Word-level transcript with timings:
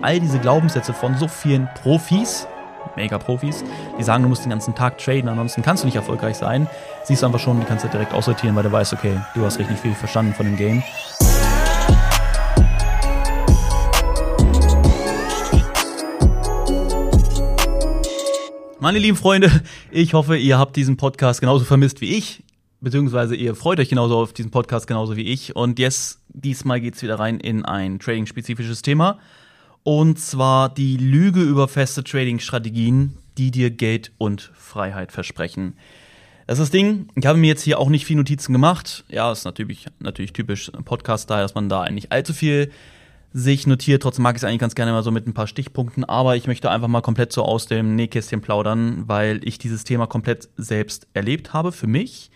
all 0.00 0.20
diese 0.20 0.38
Glaubenssätze 0.38 0.92
von 0.92 1.16
so 1.16 1.26
vielen 1.26 1.68
Profis, 1.82 2.46
Mega-Profis, 2.96 3.64
die 3.98 4.02
sagen, 4.02 4.22
du 4.22 4.28
musst 4.28 4.44
den 4.44 4.50
ganzen 4.50 4.74
Tag 4.74 4.98
traden, 4.98 5.28
ansonsten 5.28 5.62
kannst 5.62 5.82
du 5.82 5.86
nicht 5.86 5.96
erfolgreich 5.96 6.36
sein, 6.36 6.68
siehst 7.04 7.22
du 7.22 7.26
einfach 7.26 7.40
schon, 7.40 7.60
die 7.60 7.66
kannst 7.66 7.84
du 7.84 7.88
direkt 7.88 8.12
aussortieren, 8.12 8.54
weil 8.56 8.62
du 8.62 8.72
weißt, 8.72 8.92
okay, 8.92 9.20
du 9.34 9.44
hast 9.44 9.58
richtig 9.58 9.78
viel 9.78 9.94
verstanden 9.94 10.34
von 10.34 10.46
dem 10.46 10.56
Game. 10.56 10.82
Meine 18.80 19.00
lieben 19.00 19.16
Freunde, 19.16 19.50
ich 19.90 20.14
hoffe, 20.14 20.36
ihr 20.36 20.58
habt 20.58 20.76
diesen 20.76 20.96
Podcast 20.96 21.40
genauso 21.40 21.64
vermisst 21.64 22.00
wie 22.00 22.16
ich 22.16 22.44
beziehungsweise 22.80 23.34
ihr 23.34 23.54
freut 23.54 23.80
euch 23.80 23.88
genauso 23.88 24.18
auf 24.18 24.32
diesen 24.32 24.50
Podcast 24.50 24.86
genauso 24.86 25.16
wie 25.16 25.22
ich. 25.22 25.56
Und 25.56 25.78
jetzt, 25.78 26.20
diesmal 26.28 26.80
geht's 26.80 27.02
wieder 27.02 27.18
rein 27.18 27.40
in 27.40 27.64
ein 27.64 27.98
trading-spezifisches 27.98 28.82
Thema. 28.82 29.18
Und 29.88 30.18
zwar 30.18 30.68
die 30.68 30.98
Lüge 30.98 31.40
über 31.40 31.66
feste 31.66 32.04
Trading-Strategien, 32.04 33.16
die 33.38 33.50
dir 33.50 33.70
Geld 33.70 34.12
und 34.18 34.52
Freiheit 34.54 35.12
versprechen. 35.12 35.78
Das 36.46 36.58
ist 36.58 36.66
das 36.66 36.70
Ding. 36.70 37.08
Ich 37.14 37.24
habe 37.24 37.38
mir 37.38 37.46
jetzt 37.46 37.62
hier 37.62 37.78
auch 37.78 37.88
nicht 37.88 38.04
viel 38.04 38.18
Notizen 38.18 38.52
gemacht. 38.52 39.06
Ja, 39.08 39.32
ist 39.32 39.46
natürlich, 39.46 39.86
natürlich 39.98 40.34
typisch 40.34 40.70
Podcast-Style, 40.84 41.40
dass 41.40 41.54
man 41.54 41.70
da 41.70 41.80
eigentlich 41.80 42.12
allzu 42.12 42.34
viel 42.34 42.70
sich 43.32 43.66
notiert. 43.66 44.02
Trotzdem 44.02 44.24
mag 44.24 44.36
ich 44.36 44.42
es 44.42 44.44
eigentlich 44.44 44.60
ganz 44.60 44.74
gerne 44.74 44.92
mal 44.92 45.02
so 45.02 45.10
mit 45.10 45.26
ein 45.26 45.32
paar 45.32 45.46
Stichpunkten. 45.46 46.04
Aber 46.04 46.36
ich 46.36 46.46
möchte 46.46 46.70
einfach 46.70 46.88
mal 46.88 47.00
komplett 47.00 47.32
so 47.32 47.42
aus 47.42 47.64
dem 47.64 47.96
Nähkästchen 47.96 48.42
plaudern, 48.42 49.04
weil 49.06 49.40
ich 49.42 49.56
dieses 49.56 49.84
Thema 49.84 50.06
komplett 50.06 50.50
selbst 50.58 51.06
erlebt 51.14 51.54
habe 51.54 51.72
für 51.72 51.86
mich 51.86 52.30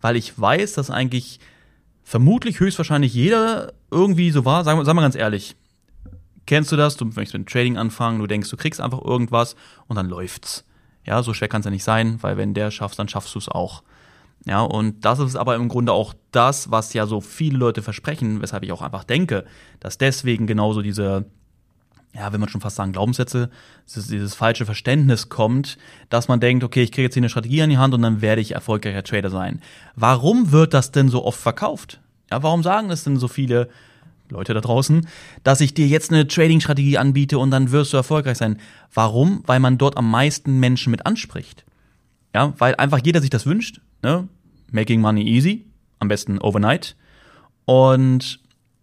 weil 0.00 0.16
ich 0.16 0.38
weiß, 0.38 0.74
dass 0.74 0.90
eigentlich 0.90 1.40
vermutlich 2.04 2.60
höchstwahrscheinlich 2.60 3.14
jeder 3.14 3.72
irgendwie 3.90 4.30
so 4.30 4.44
war. 4.44 4.64
Sagen 4.64 4.84
wir 4.84 4.94
mal 4.94 5.02
ganz 5.02 5.16
ehrlich. 5.16 5.56
Kennst 6.46 6.72
du 6.72 6.76
das? 6.76 6.96
Du 6.96 7.04
möchtest 7.04 7.34
mit 7.34 7.42
dem 7.42 7.46
Trading 7.46 7.76
anfangen, 7.76 8.20
du 8.20 8.26
denkst, 8.26 8.50
du 8.50 8.56
kriegst 8.56 8.80
einfach 8.80 9.02
irgendwas 9.02 9.56
und 9.88 9.96
dann 9.96 10.08
läuft's. 10.08 10.64
Ja, 11.04 11.22
so 11.22 11.34
schwer 11.34 11.48
kann 11.48 11.60
es 11.60 11.64
ja 11.64 11.70
nicht 11.70 11.84
sein, 11.84 12.22
weil 12.22 12.36
wenn 12.36 12.54
der 12.54 12.70
schafft, 12.70 12.98
dann 12.98 13.08
schaffst 13.08 13.34
du 13.34 13.38
es 13.38 13.48
auch. 13.48 13.82
Ja, 14.44 14.62
und 14.62 15.04
das 15.04 15.18
ist 15.18 15.36
aber 15.36 15.56
im 15.56 15.68
Grunde 15.68 15.92
auch 15.92 16.14
das, 16.30 16.70
was 16.70 16.92
ja 16.92 17.06
so 17.06 17.20
viele 17.20 17.58
Leute 17.58 17.82
versprechen, 17.82 18.42
weshalb 18.42 18.62
ich 18.62 18.72
auch 18.72 18.82
einfach 18.82 19.04
denke, 19.04 19.44
dass 19.80 19.98
deswegen 19.98 20.46
genauso 20.46 20.82
diese 20.82 21.26
ja, 22.16 22.32
wenn 22.32 22.40
man 22.40 22.48
schon 22.48 22.60
fast 22.60 22.76
sagen, 22.76 22.92
Glaubenssätze, 22.92 23.50
dieses, 23.86 24.08
dieses 24.08 24.34
falsche 24.34 24.64
Verständnis 24.64 25.28
kommt, 25.28 25.76
dass 26.08 26.28
man 26.28 26.40
denkt, 26.40 26.64
okay, 26.64 26.82
ich 26.82 26.90
kriege 26.90 27.04
jetzt 27.04 27.14
hier 27.14 27.20
eine 27.20 27.28
Strategie 27.28 27.62
an 27.62 27.70
die 27.70 27.78
Hand 27.78 27.92
und 27.92 28.02
dann 28.02 28.22
werde 28.22 28.40
ich 28.40 28.52
erfolgreicher 28.52 29.02
Trader 29.02 29.30
sein. 29.30 29.60
Warum 29.94 30.50
wird 30.50 30.72
das 30.72 30.92
denn 30.92 31.08
so 31.08 31.24
oft 31.24 31.38
verkauft? 31.38 32.00
Ja, 32.30 32.42
warum 32.42 32.62
sagen 32.62 32.88
das 32.88 33.04
denn 33.04 33.18
so 33.18 33.28
viele 33.28 33.68
Leute 34.30 34.54
da 34.54 34.60
draußen, 34.60 35.06
dass 35.44 35.60
ich 35.60 35.74
dir 35.74 35.86
jetzt 35.86 36.12
eine 36.12 36.26
Trading-Strategie 36.26 36.98
anbiete 36.98 37.38
und 37.38 37.50
dann 37.50 37.70
wirst 37.70 37.92
du 37.92 37.96
erfolgreich 37.96 38.38
sein? 38.38 38.58
Warum? 38.92 39.42
Weil 39.46 39.60
man 39.60 39.78
dort 39.78 39.96
am 39.96 40.10
meisten 40.10 40.58
Menschen 40.58 40.90
mit 40.90 41.06
anspricht. 41.06 41.64
Ja, 42.34 42.54
weil 42.58 42.74
einfach 42.76 43.00
jeder 43.04 43.20
sich 43.20 43.30
das 43.30 43.46
wünscht, 43.46 43.80
ne? 44.02 44.28
Making 44.70 45.00
money 45.00 45.22
easy, 45.22 45.64
am 46.00 46.08
besten 46.08 46.38
overnight. 46.38 46.96
Und 47.64 48.40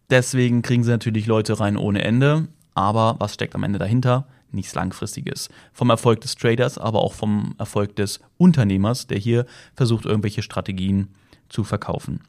deswegen 0.09 0.61
kriegen 0.61 0.83
sie 0.83 0.91
natürlich 0.91 1.27
Leute 1.27 1.59
rein 1.59 1.77
ohne 1.77 2.03
Ende 2.03 2.47
aber 2.75 3.15
was 3.19 3.35
steckt 3.35 3.55
am 3.55 3.63
Ende 3.63 3.79
dahinter? 3.79 4.27
Nichts 4.51 4.75
Langfristiges. 4.75 5.49
Vom 5.71 5.89
Erfolg 5.89 6.21
des 6.21 6.35
Traders, 6.35 6.77
aber 6.77 7.01
auch 7.01 7.13
vom 7.13 7.55
Erfolg 7.57 7.95
des 7.95 8.19
Unternehmers, 8.37 9.07
der 9.07 9.17
hier 9.17 9.45
versucht, 9.75 10.05
irgendwelche 10.05 10.43
Strategien 10.43 11.09
zu 11.49 11.63
verkaufen. 11.63 12.21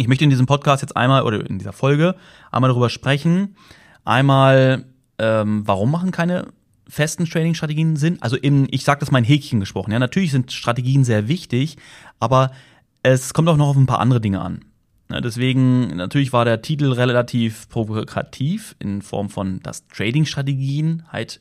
Ich 0.00 0.06
möchte 0.06 0.22
in 0.22 0.30
diesem 0.30 0.46
Podcast 0.46 0.80
jetzt 0.80 0.96
einmal 0.96 1.24
oder 1.24 1.44
in 1.44 1.58
dieser 1.58 1.72
Folge 1.72 2.14
einmal 2.52 2.70
darüber 2.70 2.88
sprechen. 2.88 3.56
Einmal, 4.04 4.84
ähm, 5.18 5.66
warum 5.66 5.90
machen 5.90 6.12
keine 6.12 6.46
festen 6.88 7.26
Trading-Strategien 7.26 7.96
Sinn? 7.96 8.18
Also 8.20 8.36
in, 8.36 8.68
ich 8.70 8.84
sage 8.84 9.00
das 9.00 9.10
mal 9.10 9.18
in 9.18 9.24
Häkchen 9.24 9.58
gesprochen. 9.58 9.90
Ja, 9.90 9.98
natürlich 9.98 10.30
sind 10.30 10.52
Strategien 10.52 11.02
sehr 11.02 11.26
wichtig, 11.26 11.78
aber 12.20 12.52
es 13.02 13.34
kommt 13.34 13.48
auch 13.48 13.56
noch 13.56 13.70
auf 13.70 13.76
ein 13.76 13.86
paar 13.86 13.98
andere 13.98 14.20
Dinge 14.20 14.40
an. 14.40 14.64
Ja, 15.10 15.20
deswegen, 15.20 15.96
natürlich 15.96 16.32
war 16.32 16.44
der 16.44 16.62
Titel 16.62 16.92
relativ 16.92 17.68
provokativ 17.68 18.76
in 18.78 19.02
Form 19.02 19.28
von, 19.28 19.58
dass 19.64 19.88
Trading-Strategien 19.88 21.06
halt 21.10 21.40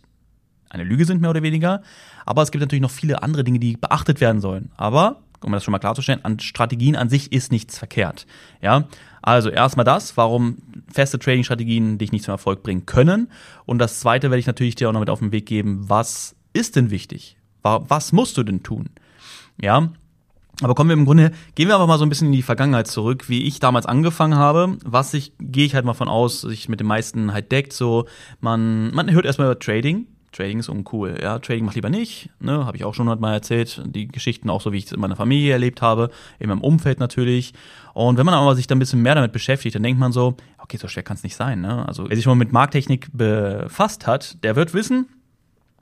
eine 0.69 0.83
Lüge 0.83 1.05
sind, 1.05 1.21
mehr 1.21 1.29
oder 1.29 1.43
weniger. 1.43 1.83
Aber 2.25 2.41
es 2.41 2.49
gibt 2.49 2.61
natürlich 2.61 2.81
noch 2.81 2.91
viele 2.91 3.21
andere 3.21 3.43
Dinge, 3.43 3.59
die 3.59 3.77
beachtet 3.77 4.19
werden 4.19 4.41
sollen. 4.41 4.71
Aber, 4.77 5.21
um 5.43 5.51
das 5.51 5.63
schon 5.63 5.71
mal 5.71 5.79
klarzustellen, 5.79 6.23
an 6.23 6.39
Strategien 6.39 6.95
an 6.95 7.09
sich 7.09 7.31
ist 7.31 7.51
nichts 7.51 7.77
verkehrt. 7.77 8.25
Ja, 8.61 8.87
also 9.21 9.49
erstmal 9.49 9.83
das, 9.83 10.17
warum 10.17 10.57
feste 10.91 11.19
Trading-Strategien 11.19 11.97
dich 11.97 12.11
nicht 12.11 12.25
zum 12.25 12.33
Erfolg 12.33 12.63
bringen 12.63 12.85
können. 12.85 13.29
Und 13.65 13.79
das 13.79 13.99
zweite 13.99 14.29
werde 14.29 14.39
ich 14.39 14.47
natürlich 14.47 14.75
dir 14.75 14.89
auch 14.89 14.93
noch 14.93 14.99
mit 14.99 15.09
auf 15.09 15.19
den 15.19 15.31
Weg 15.31 15.45
geben, 15.45 15.89
was 15.89 16.35
ist 16.53 16.75
denn 16.75 16.89
wichtig? 16.89 17.37
Was 17.63 18.13
musst 18.13 18.37
du 18.37 18.43
denn 18.43 18.63
tun? 18.63 18.89
Ja, 19.61 19.89
aber 20.61 20.73
kommen 20.73 20.89
wir 20.89 20.95
im 20.95 21.05
Grunde, 21.05 21.31
gehen 21.53 21.67
wir 21.67 21.75
aber 21.75 21.85
mal 21.85 21.99
so 21.99 22.05
ein 22.05 22.09
bisschen 22.09 22.27
in 22.27 22.33
die 22.33 22.41
Vergangenheit 22.41 22.87
zurück, 22.87 23.29
wie 23.29 23.43
ich 23.43 23.59
damals 23.59 23.85
angefangen 23.85 24.35
habe. 24.35 24.77
Was 24.83 25.13
ich, 25.13 25.33
gehe 25.39 25.65
ich 25.65 25.75
halt 25.75 25.85
mal 25.85 25.93
von 25.93 26.07
aus, 26.07 26.41
sich 26.41 26.67
mit 26.67 26.79
den 26.79 26.87
meisten 26.87 27.31
halt 27.31 27.51
deckt. 27.51 27.73
So, 27.73 28.07
man, 28.39 28.91
man 28.93 29.11
hört 29.11 29.25
erstmal 29.25 29.47
über 29.47 29.59
Trading. 29.59 30.07
Trading 30.31 30.59
ist 30.59 30.69
uncool. 30.69 31.17
Ja, 31.21 31.39
Trading 31.39 31.65
macht 31.65 31.75
lieber 31.75 31.89
nicht. 31.89 32.29
Ne, 32.39 32.65
habe 32.65 32.77
ich 32.77 32.83
auch 32.83 32.93
schon 32.93 33.07
mal 33.07 33.33
erzählt. 33.33 33.81
Die 33.85 34.07
Geschichten 34.07 34.49
auch 34.49 34.61
so, 34.61 34.71
wie 34.73 34.77
ich 34.77 34.85
es 34.85 34.91
in 34.91 34.99
meiner 34.99 35.15
Familie 35.15 35.53
erlebt 35.53 35.81
habe, 35.81 36.09
in 36.39 36.49
meinem 36.49 36.61
Umfeld 36.61 36.99
natürlich. 36.99 37.53
Und 37.93 38.17
wenn 38.17 38.25
man 38.25 38.35
aber 38.35 38.55
sich 38.55 38.67
da 38.67 38.75
ein 38.75 38.79
bisschen 38.79 39.01
mehr 39.01 39.15
damit 39.15 39.31
beschäftigt, 39.31 39.75
dann 39.75 39.83
denkt 39.83 39.99
man 39.99 40.11
so, 40.11 40.35
okay, 40.57 40.77
so 40.77 40.87
schwer 40.87 41.03
kann 41.03 41.15
es 41.15 41.23
nicht 41.23 41.35
sein. 41.35 41.61
Ne? 41.61 41.87
Also 41.87 42.09
wer 42.09 42.15
sich 42.15 42.25
mal 42.25 42.35
mit 42.35 42.51
Markttechnik 42.51 43.09
befasst 43.13 44.05
hat, 44.05 44.43
der 44.43 44.55
wird 44.55 44.73
wissen, 44.73 45.07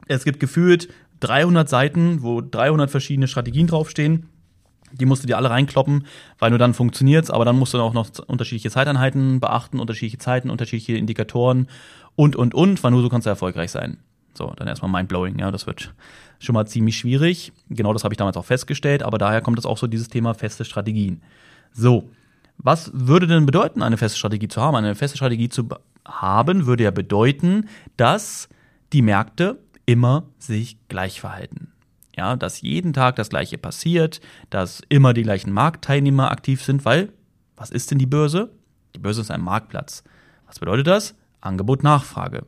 es 0.07 0.23
gibt 0.23 0.39
gefühlt 0.39 0.89
300 1.21 1.67
Seiten, 1.67 2.21
wo 2.21 2.41
300 2.41 2.89
verschiedene 2.91 3.27
Strategien 3.27 3.67
draufstehen 3.67 4.29
die 4.99 5.05
musst 5.05 5.23
du 5.23 5.27
dir 5.27 5.37
alle 5.37 5.49
reinkloppen, 5.49 6.05
weil 6.39 6.49
nur 6.49 6.59
dann 6.59 6.73
funktioniert's. 6.73 7.29
Aber 7.29 7.45
dann 7.45 7.57
musst 7.57 7.73
du 7.73 7.79
auch 7.79 7.93
noch 7.93 8.07
unterschiedliche 8.27 8.69
Zeiteinheiten 8.69 9.39
beachten, 9.39 9.79
unterschiedliche 9.79 10.17
Zeiten, 10.17 10.49
unterschiedliche 10.49 10.97
Indikatoren 10.97 11.67
und, 12.15 12.35
und, 12.35 12.53
und, 12.53 12.83
weil 12.83 12.91
nur 12.91 13.01
so 13.01 13.09
kannst 13.09 13.25
du 13.25 13.29
erfolgreich 13.29 13.71
sein. 13.71 13.97
So, 14.37 14.53
dann 14.55 14.67
erstmal 14.67 14.91
mindblowing, 14.91 15.39
ja, 15.39 15.51
das 15.51 15.67
wird 15.67 15.93
schon 16.39 16.53
mal 16.53 16.65
ziemlich 16.65 16.97
schwierig. 16.97 17.51
Genau 17.69 17.93
das 17.93 18.03
habe 18.03 18.13
ich 18.13 18.17
damals 18.17 18.37
auch 18.37 18.45
festgestellt, 18.45 19.03
aber 19.03 19.17
daher 19.17 19.41
kommt 19.41 19.59
es 19.59 19.65
auch 19.65 19.77
so 19.77 19.87
dieses 19.87 20.09
Thema 20.09 20.33
feste 20.33 20.65
Strategien. 20.65 21.21
So, 21.71 22.09
was 22.57 22.91
würde 22.93 23.27
denn 23.27 23.45
bedeuten, 23.45 23.81
eine 23.81 23.97
feste 23.97 24.17
Strategie 24.17 24.47
zu 24.47 24.61
haben? 24.61 24.75
Eine 24.75 24.95
feste 24.95 25.17
Strategie 25.17 25.49
zu 25.49 25.67
haben 26.05 26.65
würde 26.65 26.83
ja 26.83 26.91
bedeuten, 26.91 27.67
dass 27.97 28.49
die 28.93 29.01
Märkte 29.01 29.59
immer 29.85 30.23
sich 30.39 30.77
gleich 30.87 31.19
verhalten 31.19 31.71
ja, 32.17 32.35
dass 32.35 32.61
jeden 32.61 32.93
Tag 32.93 33.15
das 33.15 33.29
Gleiche 33.29 33.57
passiert, 33.57 34.21
dass 34.49 34.81
immer 34.89 35.13
die 35.13 35.23
gleichen 35.23 35.51
Marktteilnehmer 35.51 36.31
aktiv 36.31 36.63
sind, 36.63 36.85
weil 36.85 37.09
was 37.57 37.71
ist 37.71 37.91
denn 37.91 37.99
die 37.99 38.05
Börse? 38.05 38.51
Die 38.95 38.99
Börse 38.99 39.21
ist 39.21 39.31
ein 39.31 39.41
Marktplatz. 39.41 40.03
Was 40.47 40.59
bedeutet 40.59 40.87
das? 40.87 41.15
Angebot, 41.41 41.83
Nachfrage. 41.83 42.45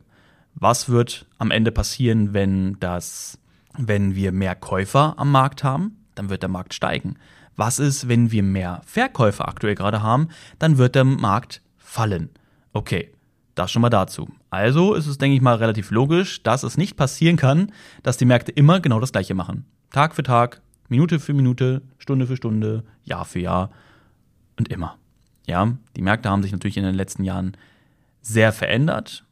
Was 0.60 0.88
wird 0.88 1.26
am 1.38 1.52
Ende 1.52 1.70
passieren, 1.70 2.34
wenn 2.34 2.80
das, 2.80 3.38
wenn 3.76 4.16
wir 4.16 4.32
mehr 4.32 4.56
Käufer 4.56 5.14
am 5.16 5.30
Markt 5.30 5.62
haben? 5.62 6.04
Dann 6.16 6.30
wird 6.30 6.42
der 6.42 6.48
Markt 6.48 6.74
steigen. 6.74 7.14
Was 7.54 7.78
ist, 7.78 8.08
wenn 8.08 8.32
wir 8.32 8.42
mehr 8.42 8.82
Verkäufer 8.84 9.46
aktuell 9.46 9.76
gerade 9.76 10.02
haben? 10.02 10.28
Dann 10.58 10.76
wird 10.76 10.96
der 10.96 11.04
Markt 11.04 11.62
fallen. 11.76 12.30
Okay, 12.72 13.12
das 13.54 13.70
schon 13.70 13.82
mal 13.82 13.88
dazu. 13.88 14.28
Also 14.50 14.94
ist 14.94 15.06
es, 15.06 15.18
denke 15.18 15.36
ich 15.36 15.42
mal, 15.42 15.54
relativ 15.54 15.92
logisch, 15.92 16.42
dass 16.42 16.64
es 16.64 16.76
nicht 16.76 16.96
passieren 16.96 17.36
kann, 17.36 17.72
dass 18.02 18.16
die 18.16 18.24
Märkte 18.24 18.50
immer 18.50 18.80
genau 18.80 18.98
das 18.98 19.12
Gleiche 19.12 19.34
machen. 19.34 19.64
Tag 19.92 20.16
für 20.16 20.24
Tag, 20.24 20.60
Minute 20.88 21.20
für 21.20 21.34
Minute, 21.34 21.82
Stunde 21.98 22.26
für 22.26 22.36
Stunde, 22.36 22.82
Jahr 23.04 23.24
für 23.24 23.40
Jahr 23.40 23.70
und 24.58 24.68
immer. 24.68 24.96
Ja, 25.46 25.72
die 25.96 26.02
Märkte 26.02 26.30
haben 26.30 26.42
sich 26.42 26.52
natürlich 26.52 26.76
in 26.76 26.84
den 26.84 26.96
letzten 26.96 27.22
Jahren 27.22 27.56
sehr 28.22 28.52
verändert. 28.52 29.24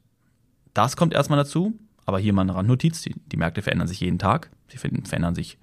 Das 0.76 0.96
kommt 0.96 1.14
erstmal 1.14 1.38
dazu. 1.38 1.72
Aber 2.04 2.18
hier 2.18 2.32
mal 2.32 2.42
eine 2.42 2.54
Randnotiz. 2.54 3.00
Die, 3.02 3.14
die 3.32 3.36
Märkte 3.36 3.62
verändern 3.62 3.88
sich 3.88 4.00
jeden 4.00 4.18
Tag. 4.18 4.50
Sie 4.68 4.76
verändern 4.76 5.34
sich 5.34 5.58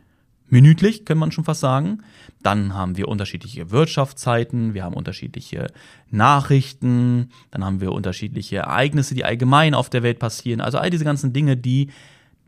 minütlich, 0.50 1.06
kann 1.06 1.18
man 1.18 1.32
schon 1.32 1.44
fast 1.44 1.62
sagen. 1.62 2.04
Dann 2.42 2.74
haben 2.74 2.98
wir 2.98 3.08
unterschiedliche 3.08 3.72
Wirtschaftszeiten, 3.72 4.74
wir 4.74 4.84
haben 4.84 4.96
unterschiedliche 4.96 5.68
Nachrichten, 6.10 7.30
dann 7.52 7.64
haben 7.64 7.80
wir 7.80 7.92
unterschiedliche 7.92 8.58
Ereignisse, 8.58 9.16
die 9.16 9.24
allgemein 9.24 9.74
auf 9.74 9.90
der 9.90 10.04
Welt 10.04 10.20
passieren. 10.20 10.62
Also 10.62 10.80
all 10.80 10.90
diese 10.90 11.06
ganzen 11.06 11.32
Dinge, 11.32 11.58
die 11.58 11.90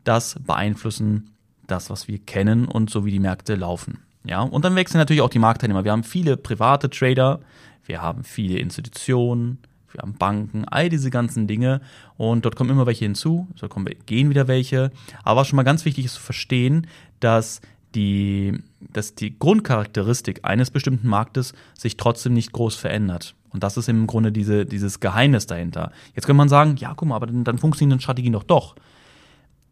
das 0.04 0.36
beeinflussen, 0.44 1.30
das, 1.66 1.88
was 1.88 2.08
wir 2.08 2.18
kennen 2.18 2.66
und 2.66 2.90
so 2.90 3.04
wie 3.04 3.10
die 3.10 3.18
Märkte 3.18 3.54
laufen. 3.54 3.98
Ja, 4.24 4.42
und 4.42 4.64
dann 4.64 4.74
wechseln 4.74 4.98
natürlich 4.98 5.22
auch 5.22 5.30
die 5.30 5.38
Marktteilnehmer. 5.38 5.84
Wir 5.84 5.92
haben 5.92 6.04
viele 6.04 6.36
private 6.36 6.90
Trader, 6.90 7.40
wir 7.86 8.02
haben 8.02 8.24
viele 8.24 8.58
Institutionen, 8.58 9.58
wir 9.92 10.02
haben 10.02 10.14
Banken, 10.14 10.64
all 10.64 10.88
diese 10.88 11.10
ganzen 11.10 11.46
Dinge 11.46 11.80
und 12.16 12.44
dort 12.44 12.56
kommen 12.56 12.70
immer 12.70 12.86
welche 12.86 13.04
hinzu, 13.04 13.48
so 13.56 13.68
kommen, 13.68 13.88
gehen 14.06 14.30
wieder 14.30 14.48
welche. 14.48 14.90
Aber 15.22 15.40
was 15.40 15.48
schon 15.48 15.56
mal 15.56 15.62
ganz 15.62 15.84
wichtig 15.84 16.04
ist 16.04 16.14
zu 16.14 16.20
verstehen, 16.20 16.86
dass 17.20 17.60
die, 17.94 18.52
dass 18.80 19.14
die 19.14 19.38
Grundcharakteristik 19.38 20.40
eines 20.42 20.70
bestimmten 20.70 21.08
Marktes 21.08 21.54
sich 21.76 21.96
trotzdem 21.96 22.34
nicht 22.34 22.52
groß 22.52 22.76
verändert. 22.76 23.34
Und 23.50 23.62
das 23.62 23.76
ist 23.76 23.88
im 23.88 24.06
Grunde 24.06 24.32
diese, 24.32 24.66
dieses 24.66 25.00
Geheimnis 25.00 25.46
dahinter. 25.46 25.90
Jetzt 26.14 26.26
könnte 26.26 26.36
man 26.36 26.50
sagen, 26.50 26.76
ja, 26.76 26.92
guck 26.94 27.08
mal, 27.08 27.16
aber 27.16 27.26
dann, 27.26 27.44
dann 27.44 27.58
funktionieren 27.58 28.00
Strategien 28.00 28.34
doch 28.34 28.42
doch. 28.42 28.76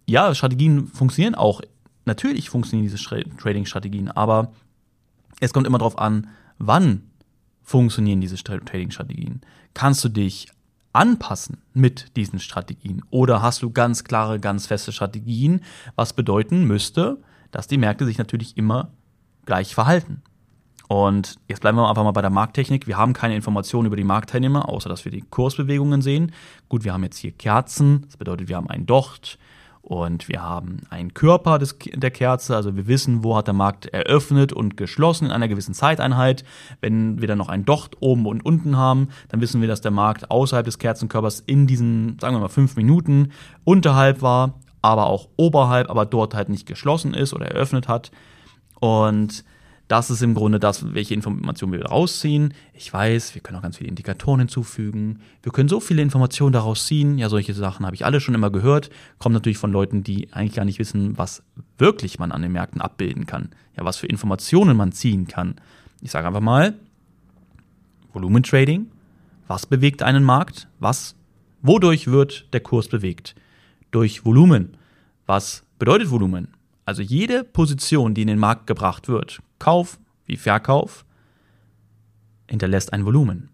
Ja, 0.06 0.34
Strategien 0.34 0.87
funktionieren 0.88 1.34
auch. 1.34 1.60
Natürlich 2.06 2.50
funktionieren 2.50 2.90
diese 2.90 3.02
Trading-Strategien, 3.38 4.10
aber 4.10 4.52
es 5.40 5.52
kommt 5.52 5.67
immer 5.67 5.78
darauf 5.78 5.99
an, 5.99 6.28
wann 6.58 7.02
funktionieren 7.62 8.20
diese 8.20 8.37
Trading-Strategien. 8.37 9.40
Kannst 9.74 10.04
du 10.04 10.08
dich 10.08 10.48
anpassen 10.92 11.58
mit 11.72 12.16
diesen 12.16 12.38
Strategien? 12.38 13.02
Oder 13.10 13.42
hast 13.42 13.62
du 13.62 13.70
ganz 13.70 14.04
klare, 14.04 14.40
ganz 14.40 14.66
feste 14.66 14.92
Strategien, 14.92 15.60
was 15.96 16.12
bedeuten 16.12 16.64
müsste, 16.64 17.20
dass 17.50 17.66
die 17.66 17.78
Märkte 17.78 18.06
sich 18.06 18.18
natürlich 18.18 18.56
immer 18.56 18.92
gleich 19.44 19.74
verhalten? 19.74 20.22
Und 20.86 21.40
jetzt 21.48 21.60
bleiben 21.60 21.78
wir 21.78 21.88
einfach 21.88 22.04
mal 22.04 22.12
bei 22.12 22.20
der 22.20 22.30
Markttechnik. 22.30 22.86
Wir 22.86 22.98
haben 22.98 23.14
keine 23.14 23.34
Informationen 23.34 23.86
über 23.86 23.96
die 23.96 24.04
Marktteilnehmer, 24.04 24.68
außer 24.68 24.88
dass 24.88 25.04
wir 25.04 25.12
die 25.12 25.22
Kursbewegungen 25.22 26.02
sehen. 26.02 26.32
Gut, 26.68 26.84
wir 26.84 26.92
haben 26.92 27.02
jetzt 27.02 27.18
hier 27.18 27.32
Kerzen, 27.32 28.02
das 28.06 28.16
bedeutet, 28.16 28.48
wir 28.48 28.56
haben 28.56 28.68
einen 28.68 28.86
Docht, 28.86 29.38
und 29.84 30.28
wir 30.28 30.40
haben 30.40 30.81
einen 30.88 31.12
Körper 31.12 31.58
des, 31.58 31.76
der 31.92 32.10
Kerze, 32.10 32.56
also 32.56 32.75
wir 32.75 32.86
wissen, 32.86 33.22
wo 33.22 33.36
hat 33.36 33.48
der 33.48 33.54
Markt 33.54 33.84
eröffnet 33.84 34.50
und 34.50 34.78
geschlossen 34.78 35.26
in 35.26 35.31
einer 35.31 35.46
gewissen 35.46 35.75
Zeiteinheit. 35.75 36.42
Wenn 36.81 37.20
wir 37.20 37.28
dann 37.28 37.36
noch 37.36 37.50
ein 37.50 37.66
Docht 37.66 37.98
oben 38.00 38.25
und 38.25 38.46
unten 38.46 38.78
haben, 38.78 39.08
dann 39.28 39.42
wissen 39.42 39.60
wir, 39.60 39.69
dass 39.69 39.82
der 39.82 39.90
Markt 39.90 40.31
außerhalb 40.31 40.64
des 40.64 40.78
Kerzenkörpers 40.78 41.40
in 41.40 41.66
diesen, 41.66 42.19
sagen 42.19 42.34
wir 42.34 42.40
mal, 42.40 42.48
fünf 42.48 42.76
Minuten 42.76 43.32
unterhalb 43.64 44.22
war, 44.22 44.54
aber 44.81 45.04
auch 45.04 45.28
oberhalb, 45.36 45.90
aber 45.90 46.06
dort 46.06 46.34
halt 46.34 46.48
nicht 46.48 46.66
geschlossen 46.66 47.12
ist 47.12 47.34
oder 47.34 47.48
eröffnet 47.48 47.86
hat. 47.86 48.10
Und 48.81 49.44
das 49.88 50.10
ist 50.10 50.22
im 50.22 50.34
Grunde 50.34 50.58
das, 50.58 50.94
welche 50.94 51.12
Informationen 51.12 51.72
wir 51.72 51.84
rausziehen. 51.84 52.54
Ich 52.72 52.90
weiß, 52.90 53.34
wir 53.34 53.42
können 53.42 53.58
auch 53.58 53.62
ganz 53.62 53.76
viele 53.76 53.90
Indikatoren 53.90 54.40
hinzufügen. 54.40 55.20
Wir 55.42 55.52
können 55.52 55.69
so 55.69 55.78
viele 55.78 56.00
Informationen 56.00 56.52
daraus 56.52 56.86
ziehen. 56.86 57.19
Ja, 57.19 57.28
solche 57.28 57.52
Sachen 57.52 57.84
habe 57.84 57.94
ich 57.94 58.06
alle 58.06 58.20
schon 58.20 58.34
immer 58.34 58.50
gehört. 58.50 58.88
Kommt 59.19 59.34
natürlich 59.34 59.58
von 59.58 59.72
Leuten, 59.72 60.02
die 60.02 60.32
eigentlich 60.32 60.54
gar 60.54 60.64
nicht 60.64 60.78
wissen, 60.78 61.19
was 61.19 61.42
wirklich 61.76 62.19
man 62.19 62.32
an 62.32 62.40
den 62.40 62.52
Märkten 62.52 62.81
abbilden 62.81 63.26
kann. 63.26 63.50
Ja, 63.76 63.84
was 63.84 63.98
für 63.98 64.06
Informationen 64.06 64.76
man 64.76 64.92
ziehen 64.92 65.28
kann. 65.28 65.56
Ich 66.00 66.10
sage 66.10 66.26
einfach 66.26 66.40
mal, 66.40 66.75
Volumentrading. 68.14 68.86
Was 69.48 69.66
bewegt 69.66 70.02
einen 70.02 70.25
Markt? 70.25 70.66
Was, 70.78 71.14
wodurch 71.60 72.06
wird 72.06 72.46
der 72.54 72.60
Kurs 72.60 72.88
bewegt? 72.88 73.34
Durch 73.90 74.25
Volumen. 74.25 74.78
Was 75.26 75.62
bedeutet 75.78 76.10
Volumen? 76.10 76.48
Also 76.86 77.02
jede 77.02 77.44
Position, 77.44 78.14
die 78.14 78.22
in 78.22 78.28
den 78.28 78.38
Markt 78.38 78.66
gebracht 78.66 79.08
wird, 79.08 79.40
Kauf 79.64 79.99
wie 80.26 80.37
Verkauf, 80.37 81.06
hinterlässt 82.50 82.93
ein 82.93 83.06
Volumen. 83.06 83.49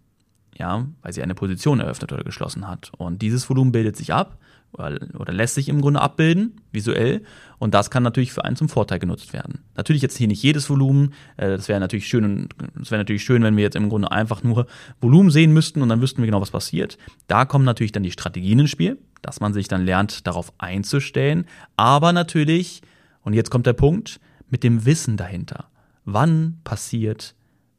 Ja, 0.59 0.89
weil 1.03 1.13
sie 1.13 1.23
eine 1.23 1.37
Position 1.37 1.79
eröffnet 1.79 2.13
oder 2.13 2.25
geschlossen 2.25 2.67
hat. 2.67 2.91
Und 2.99 3.23
dieses 3.23 3.49
Volumen 3.49 3.71
bildet 3.71 3.97
sich 3.97 4.13
ab 4.13 4.37
oder, 4.73 4.99
oder 5.17 5.33
lässt 5.33 5.55
sich 5.55 5.69
im 5.69 5.81
Grunde 5.81 6.01
abbilden, 6.01 6.61
visuell. 6.73 7.23
Und 7.61 7.75
das 7.75 7.93
kann 7.93 8.03
natürlich 8.03 8.33
für 8.33 8.45
einen 8.45 8.57
zum 8.57 8.69
Vorteil 8.69 8.99
genutzt 8.99 9.33
werden. 9.33 9.61
Natürlich 9.77 10.03
jetzt 10.03 10.19
hier 10.19 10.27
nicht 10.27 10.43
jedes 10.43 10.69
Volumen. 10.69 11.15
Äh, 11.37 11.51
das 11.51 11.69
wäre 11.69 11.79
natürlich 11.79 12.09
schön, 12.09 12.49
das 12.77 12.91
wäre 12.91 12.99
natürlich 12.99 13.23
schön, 13.23 13.45
wenn 13.45 13.57
wir 13.57 13.63
jetzt 13.63 13.77
im 13.77 13.89
Grunde 13.89 14.11
einfach 14.11 14.43
nur 14.43 14.67
Volumen 15.01 15.31
sehen 15.31 15.53
müssten 15.53 15.81
und 15.81 15.89
dann 15.89 16.01
wüssten 16.01 16.23
wir 16.23 16.27
genau, 16.27 16.41
was 16.41 16.51
passiert. 16.51 16.99
Da 17.29 17.45
kommen 17.45 17.65
natürlich 17.65 17.93
dann 17.93 18.03
die 18.03 18.11
Strategien 18.11 18.59
ins 18.59 18.71
Spiel, 18.71 18.99
dass 19.23 19.39
man 19.39 19.55
sich 19.55 19.69
dann 19.69 19.85
lernt, 19.85 20.27
darauf 20.27 20.53
einzustellen. 20.59 21.47
Aber 21.77 22.13
natürlich 22.13 22.83
und 23.23 23.33
jetzt 23.33 23.51
kommt 23.51 23.67
der 23.67 23.75
Punkt 23.75 24.19
mit 24.49 24.65
dem 24.65 24.85
Wissen 24.85 25.17
dahinter. 25.17 25.71
Wann 26.05 26.61
passiert 26.65 27.35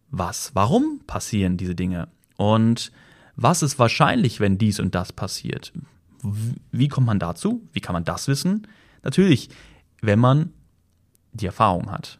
was? 0.09 0.51
Warum 0.53 1.01
passieren 1.07 1.57
diese 1.57 1.75
Dinge? 1.75 2.07
Und 2.37 2.91
was 3.35 3.63
ist 3.63 3.79
wahrscheinlich, 3.79 4.39
wenn 4.39 4.57
dies 4.57 4.79
und 4.79 4.93
das 4.93 5.13
passiert? 5.13 5.73
Wie 6.71 6.87
kommt 6.87 7.07
man 7.07 7.19
dazu? 7.19 7.67
Wie 7.73 7.79
kann 7.79 7.93
man 7.93 8.05
das 8.05 8.27
wissen? 8.27 8.67
Natürlich, 9.03 9.49
wenn 10.01 10.19
man 10.19 10.53
die 11.33 11.45
Erfahrung 11.45 11.91
hat. 11.91 12.19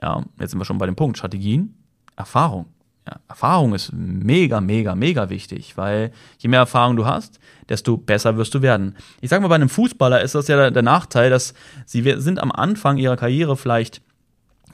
Ja, 0.00 0.24
jetzt 0.38 0.50
sind 0.50 0.60
wir 0.60 0.64
schon 0.64 0.78
bei 0.78 0.86
dem 0.86 0.96
Punkt 0.96 1.18
Strategien, 1.18 1.74
Erfahrung. 2.16 2.66
Ja, 3.06 3.18
Erfahrung 3.28 3.74
ist 3.74 3.92
mega, 3.92 4.60
mega, 4.60 4.94
mega 4.94 5.30
wichtig, 5.30 5.76
weil 5.76 6.12
je 6.38 6.48
mehr 6.48 6.60
Erfahrung 6.60 6.96
du 6.96 7.06
hast, 7.06 7.40
desto 7.68 7.96
besser 7.96 8.36
wirst 8.36 8.54
du 8.54 8.62
werden. 8.62 8.96
Ich 9.20 9.30
sage 9.30 9.42
mal, 9.42 9.48
bei 9.48 9.54
einem 9.54 9.68
Fußballer 9.68 10.20
ist 10.20 10.34
das 10.34 10.48
ja 10.48 10.56
der, 10.56 10.70
der 10.70 10.82
Nachteil, 10.82 11.30
dass 11.30 11.54
sie 11.86 12.02
sind 12.18 12.38
am 12.38 12.52
Anfang 12.52 12.98
ihrer 12.98 13.16
Karriere 13.16 13.56
vielleicht 13.56 14.02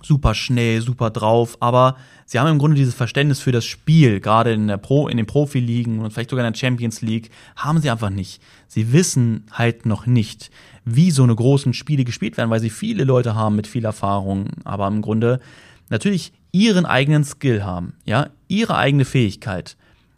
super 0.06 0.34
schnell, 0.34 0.80
super 0.80 1.10
drauf, 1.10 1.56
aber 1.60 1.96
sie 2.24 2.38
haben 2.38 2.48
im 2.48 2.58
Grunde 2.58 2.76
dieses 2.76 2.94
Verständnis 2.94 3.40
für 3.40 3.52
das 3.52 3.64
Spiel, 3.64 4.20
gerade 4.20 4.52
in 4.52 4.68
der 4.68 4.76
Pro, 4.76 5.08
in 5.08 5.16
den 5.16 5.26
Profiligen 5.26 6.00
und 6.00 6.12
vielleicht 6.12 6.30
sogar 6.30 6.46
in 6.46 6.52
der 6.52 6.58
Champions 6.58 7.02
League, 7.02 7.30
haben 7.56 7.80
sie 7.80 7.90
einfach 7.90 8.10
nicht. 8.10 8.40
Sie 8.68 8.92
wissen 8.92 9.44
halt 9.52 9.86
noch 9.86 10.06
nicht, 10.06 10.50
wie 10.84 11.10
so 11.10 11.22
eine 11.22 11.34
großen 11.34 11.74
Spiele 11.74 12.04
gespielt 12.04 12.36
werden, 12.36 12.50
weil 12.50 12.60
sie 12.60 12.70
viele 12.70 13.04
Leute 13.04 13.34
haben 13.34 13.56
mit 13.56 13.66
viel 13.66 13.84
Erfahrung, 13.84 14.48
aber 14.64 14.86
im 14.86 15.02
Grunde 15.02 15.40
natürlich 15.88 16.32
ihren 16.52 16.86
eigenen 16.86 17.24
Skill 17.24 17.64
haben, 17.64 17.94
ja, 18.04 18.30
ihre 18.48 18.76
eigene 18.76 19.04
Fähigkeit, 19.04 19.76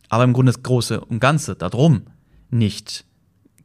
aber 0.08 0.24
im 0.24 0.32
Grunde 0.32 0.52
das 0.52 0.62
Große 0.62 1.00
und 1.00 1.20
Ganze 1.20 1.56
darum 1.56 2.02
nicht 2.50 3.04